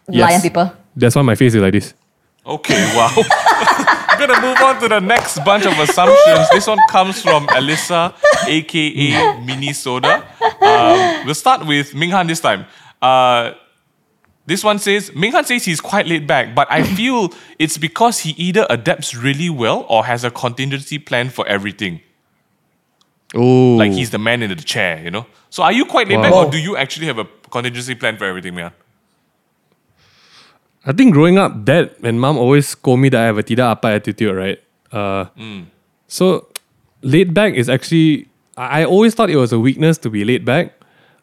[0.08, 0.72] Lion people.
[0.96, 1.94] That's why my face is like this.
[2.46, 2.92] Okay.
[2.96, 3.10] Wow.
[3.16, 6.48] We're gonna move on to the next bunch of assumptions.
[6.50, 8.14] This one comes from Alyssa,
[8.46, 10.24] aka Minnesota.
[10.60, 12.66] Um, we'll start with Minghan this time.
[13.00, 13.52] Uh,
[14.46, 18.30] this one says Minghan says he's quite laid back, but I feel it's because he
[18.32, 22.00] either adapts really well or has a contingency plan for everything.
[23.34, 25.26] Oh, Like he's the man in the chair, you know.
[25.50, 26.46] So are you quite laid back, Wow.
[26.46, 28.72] or do you actually have a contingency plan for everything, man?
[30.86, 33.78] I think growing up, dad and mom always scold me that I have a tidak
[33.80, 34.58] apa attitude, right?
[34.90, 35.26] Uh,
[36.08, 36.48] So
[37.02, 38.26] laid back is actually
[38.56, 40.72] I I always thought it was a weakness to be laid back,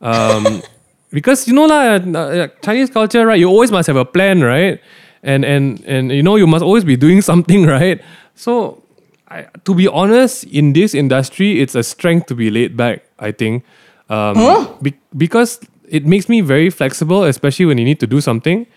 [0.01, 0.62] um,
[1.12, 3.39] because you know lah, uh, Chinese culture, right?
[3.39, 4.80] You always must have a plan, right?
[5.26, 7.99] And and and you know you must always be doing something, right?
[8.38, 8.86] So,
[9.28, 13.01] I, to be honest, in this industry, it's a strength to be laid back.
[13.20, 13.66] I think,
[14.14, 14.38] um,
[14.80, 18.70] be- because it makes me very flexible, especially when you need to do something.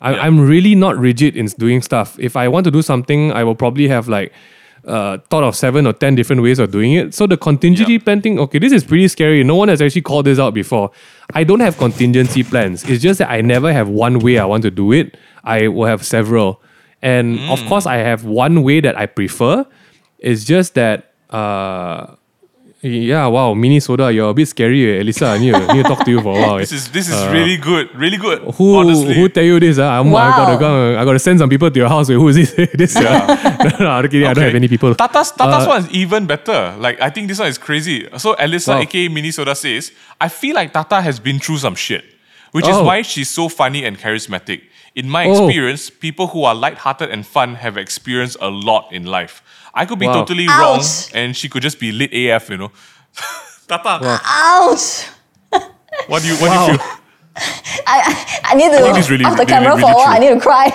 [0.00, 0.22] I, Yeah.
[0.22, 2.18] I'm really not rigid in doing stuff.
[2.18, 4.32] If I want to do something, I will probably have like
[4.86, 7.12] uh, thought of seven or ten different ways of doing it.
[7.12, 7.98] So the contingency Yeah.
[7.98, 9.42] plan thing, okay, this is pretty scary.
[9.44, 10.90] No one has actually called this out before.
[11.34, 12.84] I don't have contingency plans.
[12.88, 15.16] It's just that I never have one way I want to do it.
[15.44, 16.62] I will have several.
[17.02, 19.66] And of course, I have one way that I prefer.
[20.20, 22.14] It's just that, uh,
[22.80, 25.34] yeah, wow, Minnesota, you're a bit scary, eh, Alyssa.
[25.34, 26.54] I need to, need to talk to you for a while.
[26.56, 26.60] eh.
[26.60, 28.38] This is this is really good, really good.
[28.54, 29.14] Who honestly.
[29.14, 29.78] who tell you this?
[29.78, 29.88] Uh?
[29.88, 30.96] I'm, I gotta go.
[30.96, 32.08] I gotta send some people to your house.
[32.08, 32.70] Wait, who is this?
[32.74, 33.02] this uh,
[33.80, 34.28] no, no, I'm kidding.
[34.28, 34.94] I don't have any people.
[34.94, 36.76] Tata's, Tata's Uh, one is even better.
[36.78, 38.06] Like, I think this one is crazy.
[38.16, 38.80] So, Alyssa, Wow.
[38.82, 42.04] aka Minnesota, says, I feel like Tata has been through some shit,
[42.52, 42.84] which is Oh.
[42.84, 44.62] why she's so funny and charismatic.
[44.98, 45.30] In my Oh.
[45.46, 49.42] experience, people who are lighthearted and fun have experienced a lot in life.
[49.80, 50.14] I could be Wow.
[50.24, 50.82] totally wrong,
[51.14, 52.70] and she could just be lit AF, you know.
[53.68, 55.06] Tata, Ouch!
[56.10, 56.86] what do you what do you feel?
[57.86, 58.10] I, I,
[58.50, 60.10] I need to think really- off the really, camera really for a while.
[60.16, 60.66] I need to cry.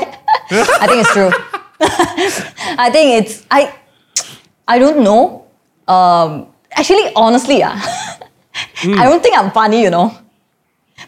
[0.80, 1.32] I think it's true.
[2.80, 3.76] I think it's I.
[4.74, 5.44] I don't know.
[5.88, 7.76] Um, actually, honestly, ah,
[8.80, 8.96] Hmm.
[9.00, 9.84] I don't think I'm funny.
[9.84, 10.16] You know,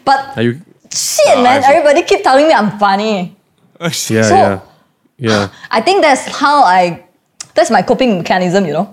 [0.04, 0.60] but Are you?
[0.92, 3.36] Shit, No, man, I- everybody keep telling me I'm funny.
[3.80, 3.90] Yeah,
[4.22, 4.60] So- yeah,
[5.18, 5.48] yeah.
[5.70, 7.04] I think that's how I.
[7.54, 8.64] That's my coping mechanism.
[8.66, 8.86] You know.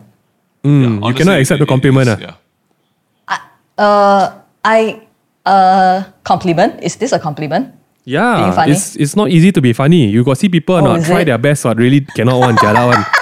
[0.63, 2.07] Mm, you cannot accept the it- it compliment.
[2.09, 2.21] is, ah.
[2.21, 2.35] yeah.
[3.77, 4.23] Uh,
[4.63, 5.01] I
[5.45, 6.79] uh compliment.
[6.83, 7.73] Is this a compliment?
[8.05, 8.71] Yeah, Being funny?
[8.75, 10.07] it's it's not easy to be funny.
[10.11, 11.25] You got see people Oh, not try it?
[11.25, 13.03] their best, but really cannot one, jialat one.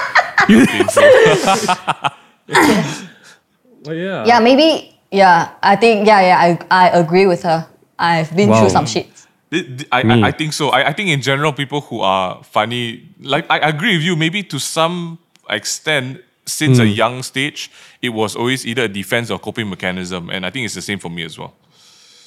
[3.86, 4.24] Oh, yeah.
[4.26, 4.94] Yeah, maybe.
[5.10, 6.06] Yeah, I think.
[6.06, 6.38] Yeah, yeah.
[6.38, 7.66] I I agree with her.
[7.98, 8.60] I've been Wow.
[8.60, 9.08] through some shit.
[9.50, 10.22] Th- th- I, Me.
[10.22, 10.70] I, I think so.
[10.70, 14.42] I, I think in general, people who are funny, like I agree with you, maybe
[14.44, 15.18] to some
[15.50, 16.82] extent, since Hmm.
[16.84, 17.70] a young stage,
[18.00, 20.30] it was always either a defense or coping mechanism.
[20.30, 21.54] And I think it's the same for me as well.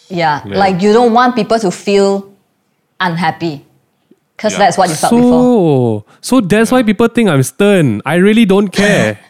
[0.09, 2.31] Yeah, like you don't want people to feel
[2.99, 3.65] unhappy,
[4.37, 4.59] because Yeah.
[4.59, 6.03] that's what you felt before.
[6.21, 8.01] So, so that's why people think I'm stern.
[8.05, 9.19] I really don't care.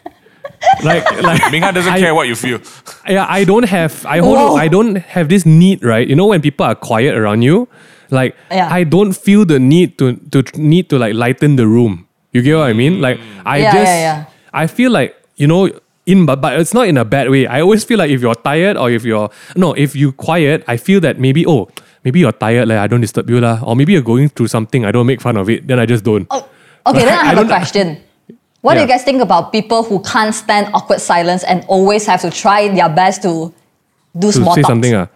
[0.82, 2.60] like, like Minghan doesn't I- care what you feel.
[3.08, 4.04] Yeah, I don't have.
[4.06, 4.36] I hold.
[4.38, 4.56] Whoa.
[4.56, 6.06] I don't have this need, right?
[6.06, 7.68] You know, when people are quiet around you,
[8.10, 8.68] like Yeah.
[8.70, 12.06] I don't feel the need to to need to like lighten the room.
[12.32, 13.00] You get what I mean?
[13.00, 14.24] Like I Yeah, just, yeah, yeah.
[14.52, 15.68] I feel like you know,
[16.06, 17.46] in but but it's not in a bad way.
[17.46, 20.76] I always feel like if you're tired or if you're no, if you quiet, I
[20.76, 21.68] feel that maybe oh
[22.04, 24.84] maybe you're tired, like I don't disturb you lah, or maybe you're going through something.
[24.86, 25.66] I don't make fun of it.
[25.66, 26.26] Then I just don't.
[26.30, 26.46] Oh,
[26.86, 27.98] okay, then I I have a question.
[28.62, 32.20] What do you guys think about people who can't stand awkward silence and always have
[32.22, 33.52] to try their best to
[34.18, 34.70] do to small say talks?
[34.72, 34.94] something.
[34.94, 35.06] Uh.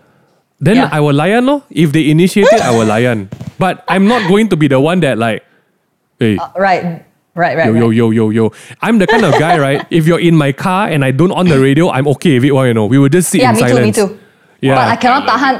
[0.60, 0.88] Then Yeah.
[0.92, 1.62] I will lion, no?
[1.70, 3.28] If they initiate it, I will lion.
[3.58, 5.42] But I'm not going to be the one that like,
[6.20, 7.02] hey, Right,
[7.34, 7.66] right, right.
[7.66, 7.96] yo, yo, right.
[7.96, 8.52] yo, yo, yo.
[8.82, 9.86] I'm the kind of guy, right?
[9.90, 12.52] If you're in my car and I don't on the radio, I'm okay with it.
[12.52, 12.86] Why you know?
[12.86, 13.86] We will just sit Yeah, in me too, silence.
[13.86, 14.18] me too.
[14.60, 14.74] Yeah.
[14.76, 15.56] But I cannot tahan.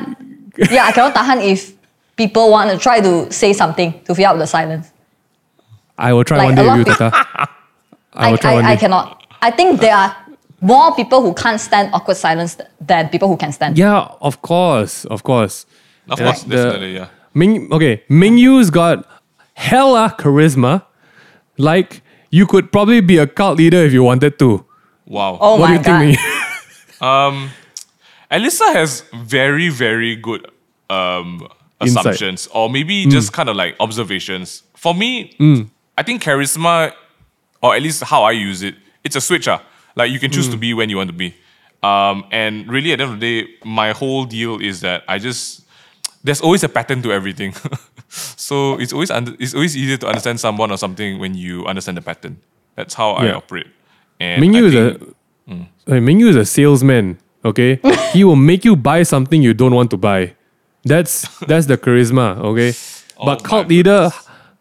[0.70, 1.72] yeah, I cannot tahan if
[2.14, 4.93] people want to try to say something to fill out the silence.
[5.97, 7.26] I will try Like, one day lot with you, Tata.
[8.13, 9.25] I I, will try one I, I cannot.
[9.43, 10.15] I think there are
[10.61, 13.79] more people who can't stand awkward silence than people who can stand.
[13.79, 15.65] Yeah, of course, of course.
[16.11, 17.09] Of And course, like the- definitely, yeah.
[17.35, 19.07] Ming, okay, Ming Yu's got
[19.55, 20.85] hella charisma.
[21.57, 24.65] Like, you could probably be a cult leader if you wanted to.
[25.07, 25.39] Wow.
[25.41, 25.99] Oh what my do you god.
[26.01, 26.19] think,
[27.01, 27.51] Ming?
[28.31, 30.51] Alyssa has very, very good
[30.89, 31.47] um,
[31.81, 32.01] Insight.
[32.07, 33.11] assumptions, or maybe Mm.
[33.11, 34.63] just kind of like observations.
[34.75, 35.35] For me,
[35.99, 36.93] I think charisma,
[37.63, 39.61] or at least how I use it, it's a switcher.
[39.97, 40.61] Like you can choose to Mm.
[40.61, 41.35] be when you want to be.
[41.83, 45.19] Um, and really, at the end of the day, my whole deal is that I
[45.19, 45.63] just
[46.23, 47.55] there's always a pattern to everything.
[48.09, 51.97] so it's always under, it's always easier to understand someone or something when you understand
[51.97, 52.37] the pattern.
[52.77, 53.67] That's how I operate.
[54.21, 54.99] And Ming I Yu is a
[55.97, 57.19] uh, Ming Yu is a salesman.
[57.45, 57.81] Okay,
[58.13, 60.35] he will make you buy something you don't want to buy.
[60.85, 62.37] That's that's the charisma.
[62.39, 62.73] Okay,
[63.25, 64.11] but Oh cult my leader,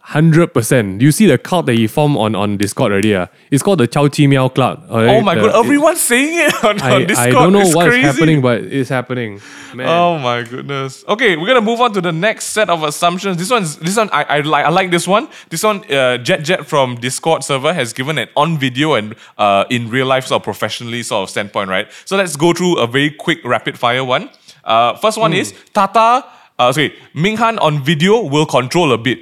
[0.10, 1.01] hundred percent.
[1.01, 3.14] You see the cult that he formed on on Discord already.
[3.16, 3.28] Uh?
[3.51, 4.86] It's called the Chow Chi Miao Club.
[4.89, 7.28] Oh my god, everyone's saying it on, I, on Discord.
[7.28, 8.01] I don't know It's what's crazy.
[8.01, 9.39] happening, but it's happening.
[9.76, 9.88] Man.
[9.88, 11.05] Oh my goodness.
[11.07, 13.38] Okay, we're gonna move on to the next set of assumptions.
[13.38, 15.28] This one's this one I, I like I like this one.
[15.49, 19.66] This one uh, Jet Jet from Discord server has given an on video and uh,
[19.70, 21.88] in real life sort of professionally sort of standpoint, right?
[22.05, 24.30] So let's go through a very quick rapid fire one.
[24.64, 26.26] Uh, first one is Tata.
[26.57, 29.20] Uh, sorry, Minghan on video will control a bit.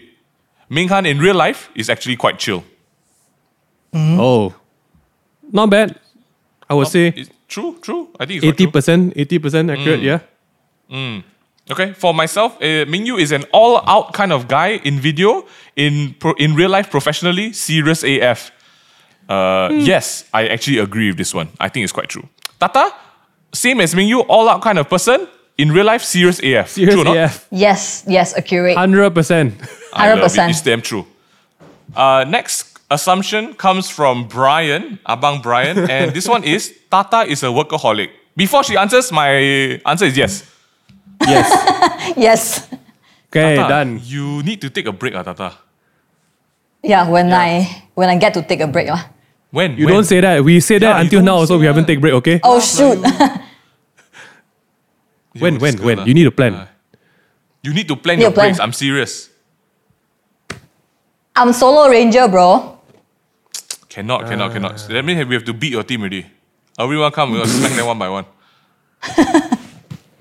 [0.70, 2.63] Minghan in real life is actually quite chill.
[3.93, 4.53] Oh,
[5.51, 5.99] not bad.
[6.70, 8.09] I would say It's true, true.
[8.20, 8.72] I think it's quite eighty true.
[8.72, 10.01] percent, eighty percent accurate.
[10.01, 10.03] Mm.
[10.89, 11.22] Yeah.
[11.72, 15.45] Okay, for myself, uh, Mingyu is an all-out kind of guy in video,
[15.76, 18.51] in pro- in real life, professionally, serious AF.
[19.28, 19.80] Uh, Hmm.
[19.80, 21.47] Yes, I actually agree with this one.
[21.59, 22.24] I think it's quite true.
[22.59, 22.93] Tata,
[23.53, 26.70] same as Mingyu, all-out kind of person, in real life, serious AF.
[26.70, 27.18] Serious true or not?
[27.18, 27.47] AF.
[27.51, 28.78] Yes, yes, accurate.
[28.78, 29.53] Hundred percent.
[29.97, 30.37] I love it.
[30.37, 30.49] 100%.
[30.49, 31.05] It's damn true.
[31.95, 37.47] Uh, next assumption comes from Brian, Abang Brian, and this one is Tata is a
[37.47, 38.09] workaholic.
[38.35, 39.29] Before she answers, my
[39.85, 40.43] answer is yes.
[41.25, 41.47] Yes.
[42.17, 42.67] yes.
[43.27, 43.99] Okay, Tata, done.
[44.03, 45.57] You need to take a break, ah, Tata.
[46.83, 48.87] Yeah, when I when I get to take a break.
[48.87, 49.03] lah.
[49.49, 49.75] When?
[49.75, 49.95] You when?
[49.95, 50.43] don't say that.
[50.43, 51.35] We say that Yeah, you until now.
[51.41, 51.93] Also, we haven't that.
[51.97, 52.13] take break.
[52.21, 52.39] Okay.
[52.43, 52.99] Oh shoot.
[55.39, 55.99] When, when, when?
[55.99, 56.05] ah.
[56.05, 56.53] You need to plan.
[56.55, 56.67] Ah.
[57.61, 58.47] You need to plan Need your to plan.
[58.49, 58.59] breaks.
[58.59, 59.29] I'm serious.
[61.38, 62.79] I'm solo ranger, bro.
[63.89, 64.79] Cannot, cannot, cannot.
[64.79, 66.25] So that means we have to beat your team already.
[66.77, 68.25] Everyone come, we'll smack them one by one.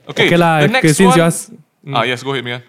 [0.09, 0.61] Okay, Okay lah.
[0.61, 1.17] the okay, next since one.
[1.19, 1.51] you ask,
[1.93, 2.62] Ah, yes, go ahead, Mian.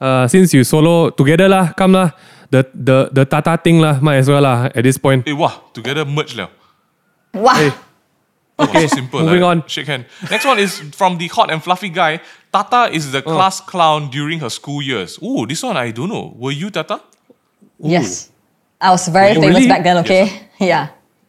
[0.00, 2.10] uh, since you solo together lah, come lah.
[2.50, 4.68] The the the Tata thing lah, might as well lah.
[4.74, 5.22] At this point.
[5.28, 6.50] Eh, wow, together merge now.
[7.32, 7.54] Wow.
[7.54, 7.70] Hey.
[8.60, 9.20] Okay, so simple.
[9.24, 9.68] moving like, on.
[9.70, 10.04] Shake hand.
[10.30, 12.20] Next one is from the hot and fluffy guy.
[12.52, 13.12] Tata is Oh.
[13.16, 15.16] the class clown during her school years.
[15.22, 16.34] Ooh, this one I don't know.
[16.36, 17.00] Were you Tata?
[17.82, 18.30] Yes.
[18.80, 19.68] I was very famous really?
[19.68, 20.48] back then, okay?
[20.60, 20.88] Yeah.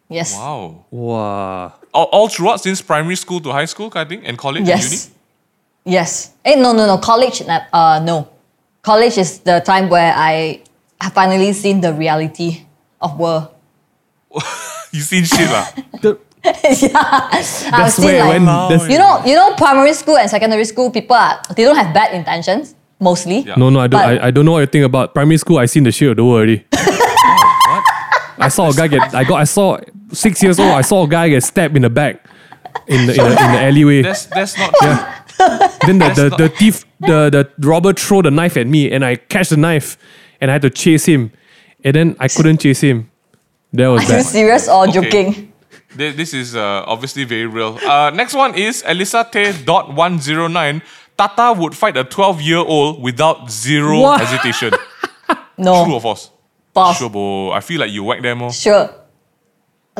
[0.10, 0.36] Yes.
[0.36, 0.86] Wow.
[0.92, 1.74] Wow.
[1.94, 4.68] All, all throughout since primary school to high school, kind of thing, and college and
[4.68, 4.80] uni.
[4.80, 5.12] Yes.
[5.86, 6.32] Yes.
[6.44, 6.98] Eh, no, no, no.
[6.98, 8.28] College, uh, no.
[8.82, 10.62] College is the time where I
[11.00, 12.66] have finally seen the reality
[13.00, 13.48] of world.
[14.92, 15.72] You seen shit lah.
[16.04, 17.32] The- yeah.
[17.32, 18.46] I've that's seen where like, when.
[18.46, 21.94] That's, you know, you know, primary school and secondary school people are, they don't have
[21.94, 22.76] bad intentions.
[23.02, 23.40] Mostly.
[23.40, 23.56] Yeah.
[23.58, 24.02] No, no, I don't.
[24.02, 25.58] But- I, I don't know what you think about primary school.
[25.58, 26.66] I seen the shit of the world already.
[28.40, 29.14] I saw a guy get.
[29.14, 29.40] I got.
[29.42, 29.78] I saw
[30.12, 30.72] six years old.
[30.72, 32.26] I saw a guy get stabbed in the back,
[32.88, 34.02] in the in the, in the alleyway.
[34.02, 35.22] That's that's not Yeah.
[35.86, 39.16] then the, the, the thief, the the robber throw the knife at me, and I
[39.18, 39.98] catch the knife,
[40.40, 41.32] and I had to chase him,
[41.84, 43.10] and then I couldn't chase him.
[43.74, 45.54] That was Are you serious or joking?
[45.96, 47.78] Thi- This is uh, obviously very real.
[47.86, 50.82] Uh, next one is Elisa Tay dot one zero nine.
[51.22, 54.22] Tata would fight a twelve year old without zero What?
[54.22, 54.74] hesitation.
[55.58, 55.86] No.
[55.86, 56.32] True or false?
[56.74, 56.98] False.
[56.98, 57.52] Sure, bro.
[57.52, 58.52] I feel like you whack them more.
[58.52, 58.90] Sure.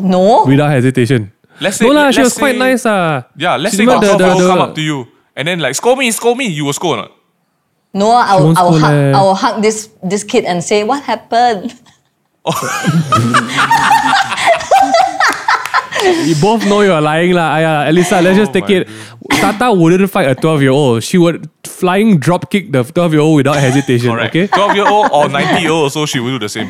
[0.02, 0.46] No.
[0.46, 1.32] Without hesitation.
[1.60, 3.26] Let's say, No lah, she let's was quite nice ah.
[3.38, 5.06] Yeah, let's She say got remember twelve year old come up to you
[5.36, 6.48] and then like scold me, scold me.
[6.48, 7.12] You will scold or not?
[7.94, 9.12] No, I will, I will hug, leh.
[9.14, 11.78] I will hug this this kid and say, "What happened?"
[16.04, 17.54] You both know you're lying lah.
[17.56, 18.88] Aya, Elisa, let's just Oh take my it.
[19.42, 21.04] Tata wouldn't fight a 12 year old.
[21.04, 24.10] She would flying drop kick the 12 year old without hesitation.
[24.12, 24.36] Correct.
[24.36, 24.48] Okay.
[24.48, 26.70] Twelve year old or ninety year old, so she will do the same.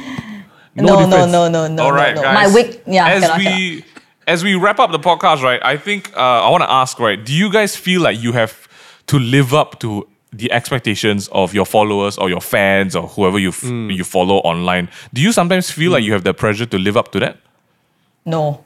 [0.76, 2.28] No No, no, no, no, no, All right, no, no.
[2.28, 2.48] guys.
[2.48, 3.84] My wig, yeah, As cannot, we cannot.
[4.28, 5.60] as we wrap up the podcast, right?
[5.64, 7.20] I think uh, I want to ask, right?
[7.24, 8.68] Do you guys feel like you have
[9.08, 13.50] to live up to the expectations of your followers or your fans or whoever you
[13.50, 13.90] f- Hmm.
[13.92, 14.88] you follow online?
[15.14, 17.38] Do you sometimes feel like you have the pressure to live up to that?
[18.26, 18.64] No.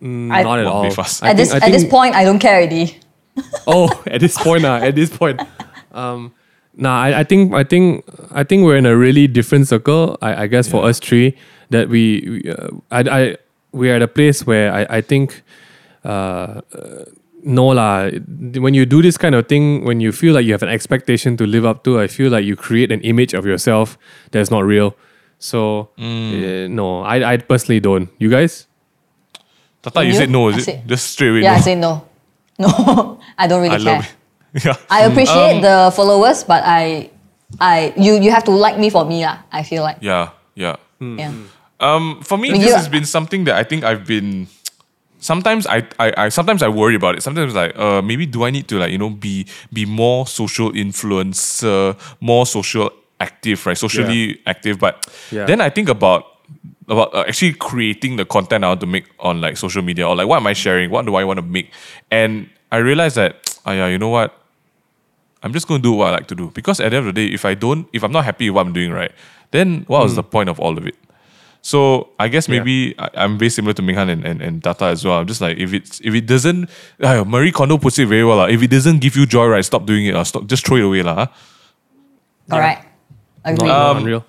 [0.00, 0.90] I- Mm, Not at all.
[0.90, 1.22] fast.
[1.24, 2.96] I at this think- at this point, I don't care already.
[3.66, 5.40] Oh, at this point, uh, at this point.
[5.92, 6.32] Um,
[6.76, 10.16] nah, I, I think I think I think we're in a really different circle.
[10.22, 11.34] I, I guess for us three,
[11.70, 13.36] that we, we uh, I, I
[13.72, 15.42] we're at a place where I, I think
[16.04, 17.04] uh, uh,
[17.42, 18.10] no lah.
[18.62, 21.36] When you do this kind of thing, when you feel like you have an expectation
[21.38, 23.98] to live up to, I feel like you create an image of yourself
[24.30, 24.94] that's not real.
[25.42, 28.08] So uh, no, I, I personally don't.
[28.18, 28.66] You guys?
[29.90, 30.18] Tata, you You?
[30.18, 30.64] said no, I is it?
[30.64, 31.42] said- Just straight away.
[31.42, 31.56] Yeah, no.
[31.56, 31.92] I say no.
[32.58, 33.94] No, I don't really I care.
[33.94, 34.12] love it.
[34.64, 34.74] yeah.
[34.90, 37.10] I Um, appreciate the followers, but I,
[37.60, 39.38] I, you, you have to like me for me lah.
[39.52, 40.30] I feel like, Yeah.
[40.58, 40.76] Yeah.
[41.00, 41.32] yeah.
[41.78, 44.48] Um, for me, When this you- has been something that I think I've been.
[45.20, 47.22] Sometimes I, I, I sometimes I worry about it.
[47.22, 50.70] Sometimes like, uh, maybe do I need to like you know be be more social
[50.74, 53.76] influencer, more social active, right?
[53.78, 54.78] Socially active.
[54.78, 55.44] But Yeah.
[55.46, 56.22] then I think about
[56.88, 60.16] about uh, actually creating the content I want to make on like social media or
[60.16, 60.90] like what am I sharing?
[60.90, 61.70] What do I want to make?
[62.10, 64.34] And I realized that, oh yeah, you know what?
[65.42, 67.14] I'm just going to do what I like to do because at the end of
[67.14, 69.12] the day, if I don't, if I'm not happy with what I'm doing, right,
[69.52, 70.96] then what was the point of all of it?
[71.62, 75.04] So I guess maybe I, I'm very similar to Minghan and, and, and Tata as
[75.04, 75.18] well.
[75.18, 76.70] I'm just like if it's if it doesn't,
[77.02, 78.40] uh, Marie Kondo puts it very well.
[78.40, 80.14] Uh, if it doesn't give you joy, right, stop doing it.
[80.14, 81.14] Uh, stop, just throw it away, lah.
[81.14, 81.26] huh?
[82.50, 82.86] Correct.
[83.44, 83.68] Agree.
[83.68, 84.24] Not Um, unreal.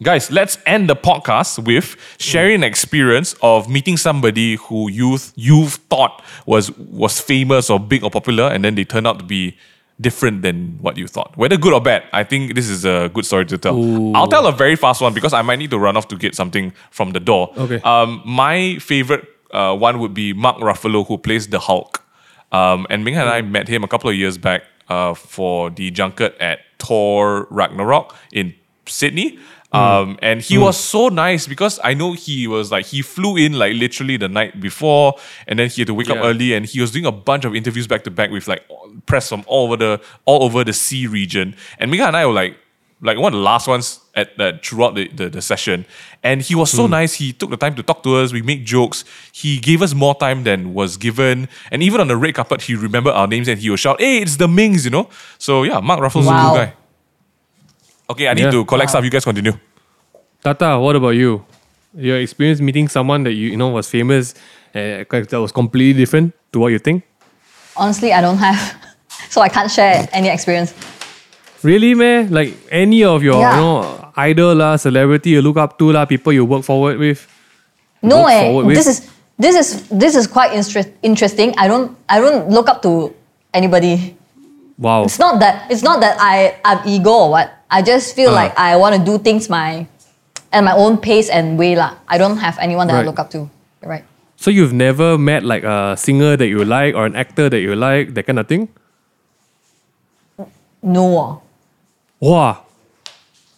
[0.00, 5.74] Guys, let's end the podcast with sharing an experience of meeting somebody who you've you've
[5.90, 9.56] thought was was famous or big or popular, and then they turn out to be
[10.00, 11.36] different than what you thought.
[11.36, 14.16] Whether good or bad, I think this is a good story to tell.
[14.16, 16.36] I'll tell a very fast one because I might need to run off to get
[16.36, 17.52] something from the door.
[17.56, 17.80] Okay.
[17.80, 22.04] Um, my favorite uh, one would be Mark Ruffalo, who plays the Hulk.
[22.52, 25.90] Um, and Ming and I met him a couple of years back uh, for the
[25.90, 28.54] junket at Thor Ragnarok in
[28.86, 29.38] Sydney.
[29.70, 33.52] Um, and he was so nice because I know he was like he flew in
[33.52, 35.14] like literally the night before,
[35.46, 37.54] and then he had to wake up early, and he was doing a bunch of
[37.54, 38.64] interviews back to back with like
[39.04, 41.54] press from all over the all over the sea region.
[41.78, 42.56] And Mika and I were like
[43.00, 45.84] like one of the last ones at that throughout the, the, the session.
[46.24, 47.14] And he was so nice.
[47.14, 48.32] He took the time to talk to us.
[48.32, 49.04] We make jokes.
[49.32, 51.48] He gave us more time than was given.
[51.70, 54.18] And even on the red carpet, he remembered our names and he would shout, "Hey,
[54.18, 55.10] it's the Mings!" You know.
[55.38, 56.74] So yeah, Mark Ruffalo is a good guy.
[58.10, 58.50] Okay, I need Yeah.
[58.56, 59.04] to collect stuff.
[59.04, 59.52] You guys continue.
[60.42, 61.44] Tata, what about you?
[61.94, 64.34] Your experience meeting someone that you, you know was famous
[64.74, 67.02] uh, that was completely different to what you think?
[67.76, 68.56] Honestly, I don't have,
[69.28, 70.72] so I can't share any experience.
[71.62, 72.30] Really, man?
[72.30, 73.56] Like any of your Yeah.
[73.56, 77.26] you know idol lah, celebrity you look up to lah, people you work forward with?
[78.02, 78.98] No, Look eh, forward with- this is
[79.38, 81.52] this is this is quite inter- interesting.
[81.58, 83.12] I don't I don't look up to
[83.52, 84.14] anybody.
[84.78, 85.02] Wow.
[85.04, 87.57] It's not that it's not that I have ego or what.
[87.70, 88.48] I just feel Uh-huh.
[88.48, 89.86] like I want to do things my
[90.52, 91.94] at my own pace and way lah.
[92.08, 93.48] I don't have anyone that I look up to.
[93.84, 94.04] Right.
[94.40, 97.76] So you've never met like a singer that you like or an actor that you
[97.76, 98.68] like, that kind of thing?
[100.82, 101.42] No.
[102.20, 102.64] Wow.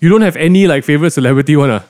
[0.00, 1.84] You don't have any like favorite celebrity one ah?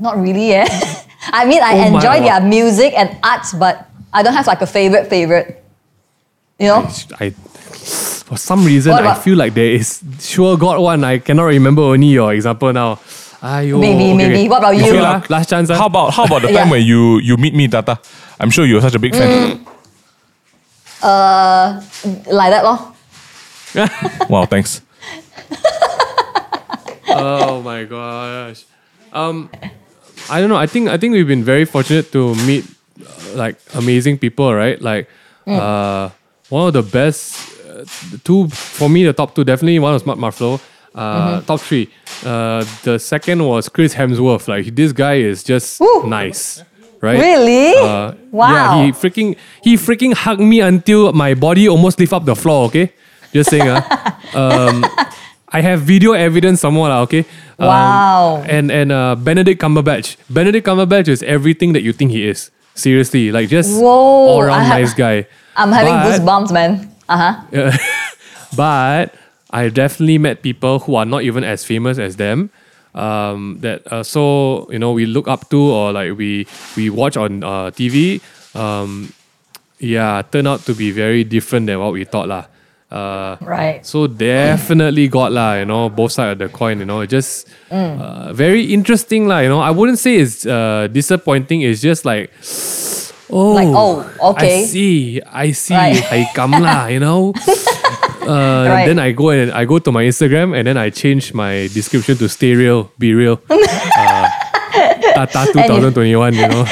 [0.00, 0.66] Not really, eh.
[1.32, 4.66] I mean, I Oh enjoy their music and arts, but I don't have like a
[4.66, 5.62] favorite favorite.
[6.58, 6.80] You know?
[7.20, 7.30] I
[8.24, 11.04] for some reason What I feel like there is sure got one.
[11.04, 12.96] I cannot remember only your example now.
[13.44, 14.48] Ayo, Maybe, maybe.
[14.48, 14.84] What about you?
[14.88, 15.20] feel lah.
[15.20, 15.26] ah?
[15.28, 15.68] Last chance.
[15.68, 15.76] ah?
[15.76, 16.64] How about how about the Yeah.
[16.64, 18.00] time when you you meet me, Tata?
[18.40, 19.60] I'm sure you're such a big fan.
[21.04, 21.84] Uh,
[22.32, 22.80] like that, lor.
[24.32, 24.80] wow, thanks.
[27.08, 28.64] oh my gosh.
[29.12, 29.50] Um,
[30.30, 30.56] I don't know.
[30.56, 32.64] I think I think we've been very fortunate to meet
[33.04, 34.80] uh, like amazing people, right?
[34.80, 35.08] Like,
[35.46, 36.08] uh,
[36.48, 37.36] one of the best
[38.10, 39.04] the two for me.
[39.04, 40.60] The top two definitely one was Mark Marflo.
[40.94, 41.88] Uh, top three.
[42.24, 44.46] Uh, the second was Chris Hemsworth.
[44.48, 46.06] Like this guy is just Woo.
[46.06, 46.62] nice,
[47.00, 47.18] right?
[47.18, 47.74] Really?
[47.76, 48.52] Uh, Wow.
[48.52, 52.66] Yeah, he freaking he freaking hugged me until my body almost lift up the floor.
[52.66, 52.92] Okay,
[53.32, 53.68] just saying.
[53.68, 53.80] uh,
[54.34, 54.84] um,
[55.48, 56.90] I have video evidence somewhere.
[57.06, 57.20] Okay.
[57.58, 58.42] Um, Wow.
[58.46, 60.16] And and uh, Benedict Cumberbatch.
[60.30, 62.50] Benedict Cumberbatch is everything that you think he is.
[62.74, 65.26] Seriously, like just Whoa, all around ha- nice guy.
[65.56, 66.90] I'm having But- goosebumps, man.
[67.08, 67.16] Uh
[67.50, 67.70] huh.
[68.56, 69.14] but
[69.50, 72.50] I definitely met people who are not even as famous as them.
[72.94, 76.46] Um, that uh, so you know we look up to or like we
[76.76, 78.22] we watch on uh, TV.
[78.54, 79.12] Um,
[79.78, 82.46] yeah, turn out to be very different than what we thought lah.
[82.94, 83.82] Uh, Right.
[83.84, 88.30] so definitely got lah, you know, both sides of the coin, you know, just uh,
[88.32, 89.58] very interesting lah, you know.
[89.58, 91.62] I wouldn't say it's uh, disappointing.
[91.66, 92.30] It's just like,
[93.30, 94.62] oh, Like, oh, okay.
[94.62, 96.02] I see, I see, Right.
[96.12, 97.32] I come lah, you know.
[98.24, 98.86] Uh, Right.
[98.88, 102.16] Then I go and I go to my Instagram and then I change my description
[102.16, 103.36] to stay real, be real.
[103.50, 104.28] uh,
[105.14, 106.64] Tata 2021, you know.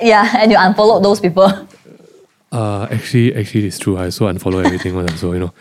[0.00, 1.52] Yeah, and you unfollow those people.
[2.50, 3.98] Uh, actually, actually, it's true.
[3.98, 5.52] I so unfollow everything so you know.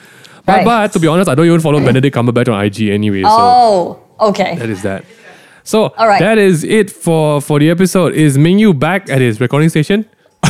[0.46, 0.66] But, Right.
[0.66, 3.24] but to be honest, I don't even follow Benedict Cumberbatch on IG anyway.
[3.24, 4.00] So Oh,
[4.32, 4.56] okay.
[4.56, 5.04] that is that.
[5.64, 6.20] So All right.
[6.20, 8.14] that is it for for the episode.
[8.14, 10.06] Is Mingyu back at his recording station?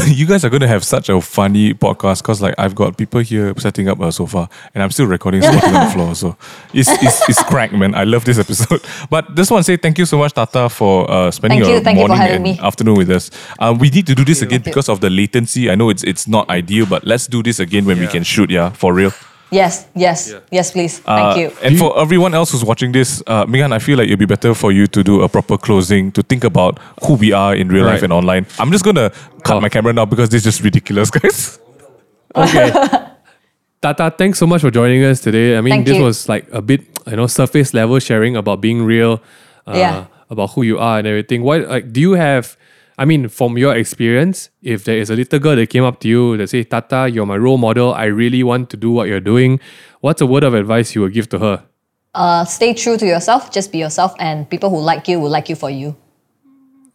[0.20, 3.22] you guys are going to have such a funny podcast because like I've got people
[3.22, 6.16] here setting up a sofa and I'm still recording squatting on the floor.
[6.16, 6.38] So
[6.74, 7.96] it's, it's, it's crank, man.
[7.96, 8.82] I love this episode.
[9.10, 11.78] But just want to say thank you so much, Tata, for uh, spending Thank your
[11.78, 11.84] you.
[11.84, 12.60] Thank you for morning having and me.
[12.60, 13.30] afternoon with us.
[13.60, 14.72] Um, we need to do this again Thank you.
[14.72, 15.70] because of the latency.
[15.70, 18.50] I know it's it's not ideal, but let's do this again when we can shoot,
[18.50, 19.12] yeah, for real.
[19.52, 21.02] Yes, yes, yes, please.
[21.06, 21.58] Uh, Thank you.
[21.64, 24.54] And for everyone else who's watching this, uh, Megan, I feel like it'd be better
[24.56, 27.86] for you to do a proper closing to think about who we are in real
[27.86, 28.48] life and online.
[28.60, 29.12] I'm just gonna
[29.44, 29.62] cut Oh.
[29.62, 31.60] my camera now because this is just ridiculous, guys.
[32.36, 32.72] Okay.
[33.82, 35.58] Tata, thanks so much for joining us today.
[35.58, 36.04] I mean, Thank this you.
[36.04, 39.22] was like a bit, you know, surface level sharing about being real,
[39.68, 40.06] uh, Yeah.
[40.32, 41.44] about who you are and everything.
[41.44, 42.58] What like do you have?
[42.98, 46.08] I mean, from your experience, if there is a little girl that came up to
[46.08, 47.94] you that say, "Tata, you're my role model.
[47.94, 49.60] I really want to do what you're doing,"
[50.02, 51.64] what's a word of advice you would give to her?
[52.14, 53.52] Uh, stay true to yourself.
[53.52, 55.96] Just be yourself, and people who like you will like you for you.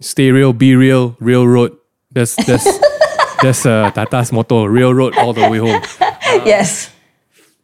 [0.00, 1.76] Stay real, be real, real road.
[2.10, 2.64] That's that's
[3.42, 4.64] that's uh, Tata's motto.
[4.64, 5.82] Real road all the way home.
[6.46, 6.90] yes.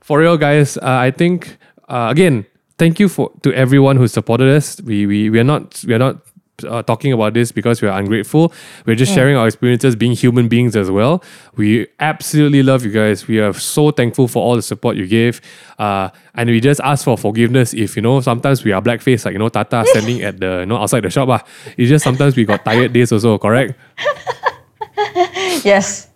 [0.06, 1.58] for real guys uh, i think
[1.88, 2.46] uh, again
[2.78, 5.98] thank you for to everyone who supported us we we, we are not we are
[5.98, 6.16] not
[6.64, 8.52] uh, talking about this because we are ungrateful
[8.86, 11.22] we're just sharing our experiences being human beings as well
[11.56, 15.40] we absolutely love you guys we are so thankful for all the support you gave
[15.78, 19.32] uh, and we just ask for forgiveness if you know sometimes we are blackface like
[19.32, 21.44] you know tata standing at the you know outside the shop ah.
[21.76, 23.74] it's just sometimes we got tired days also correct
[25.64, 26.08] Yes.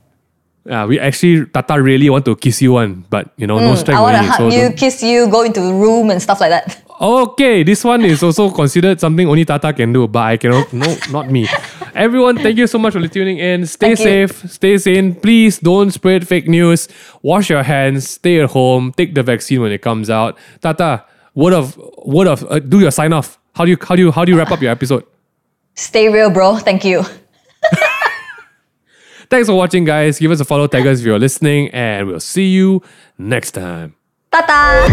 [0.65, 3.99] yeah we actually tata really want to kiss you one but you know no strength
[3.99, 6.51] I want to hug so you, kiss you, go into the room and stuff like
[6.51, 6.83] that.
[7.01, 10.71] Okay, this one is also considered something only Tata can do, but I cannot.
[10.73, 11.49] No, not me.
[11.95, 13.65] Everyone, thank you so much for tuning in.
[13.67, 14.05] Stay Thank you.
[14.05, 15.15] safe, stay sane.
[15.15, 16.89] Please don't spread fake news.
[17.23, 18.09] Wash your hands.
[18.11, 18.93] Stay at home.
[18.97, 20.37] Take the vaccine when it comes out.
[20.61, 23.39] Tata, word of word of uh, do your sign off.
[23.55, 25.05] How do you how do you how do you wrap up your episode?
[25.75, 26.57] Stay real, bro.
[26.57, 27.03] Thank you.
[29.31, 30.19] Thanks for watching, guys.
[30.19, 32.83] Give us a follow, tag us if you're listening, and we'll see you
[33.17, 33.95] next time.
[34.33, 34.87] Ta-ta!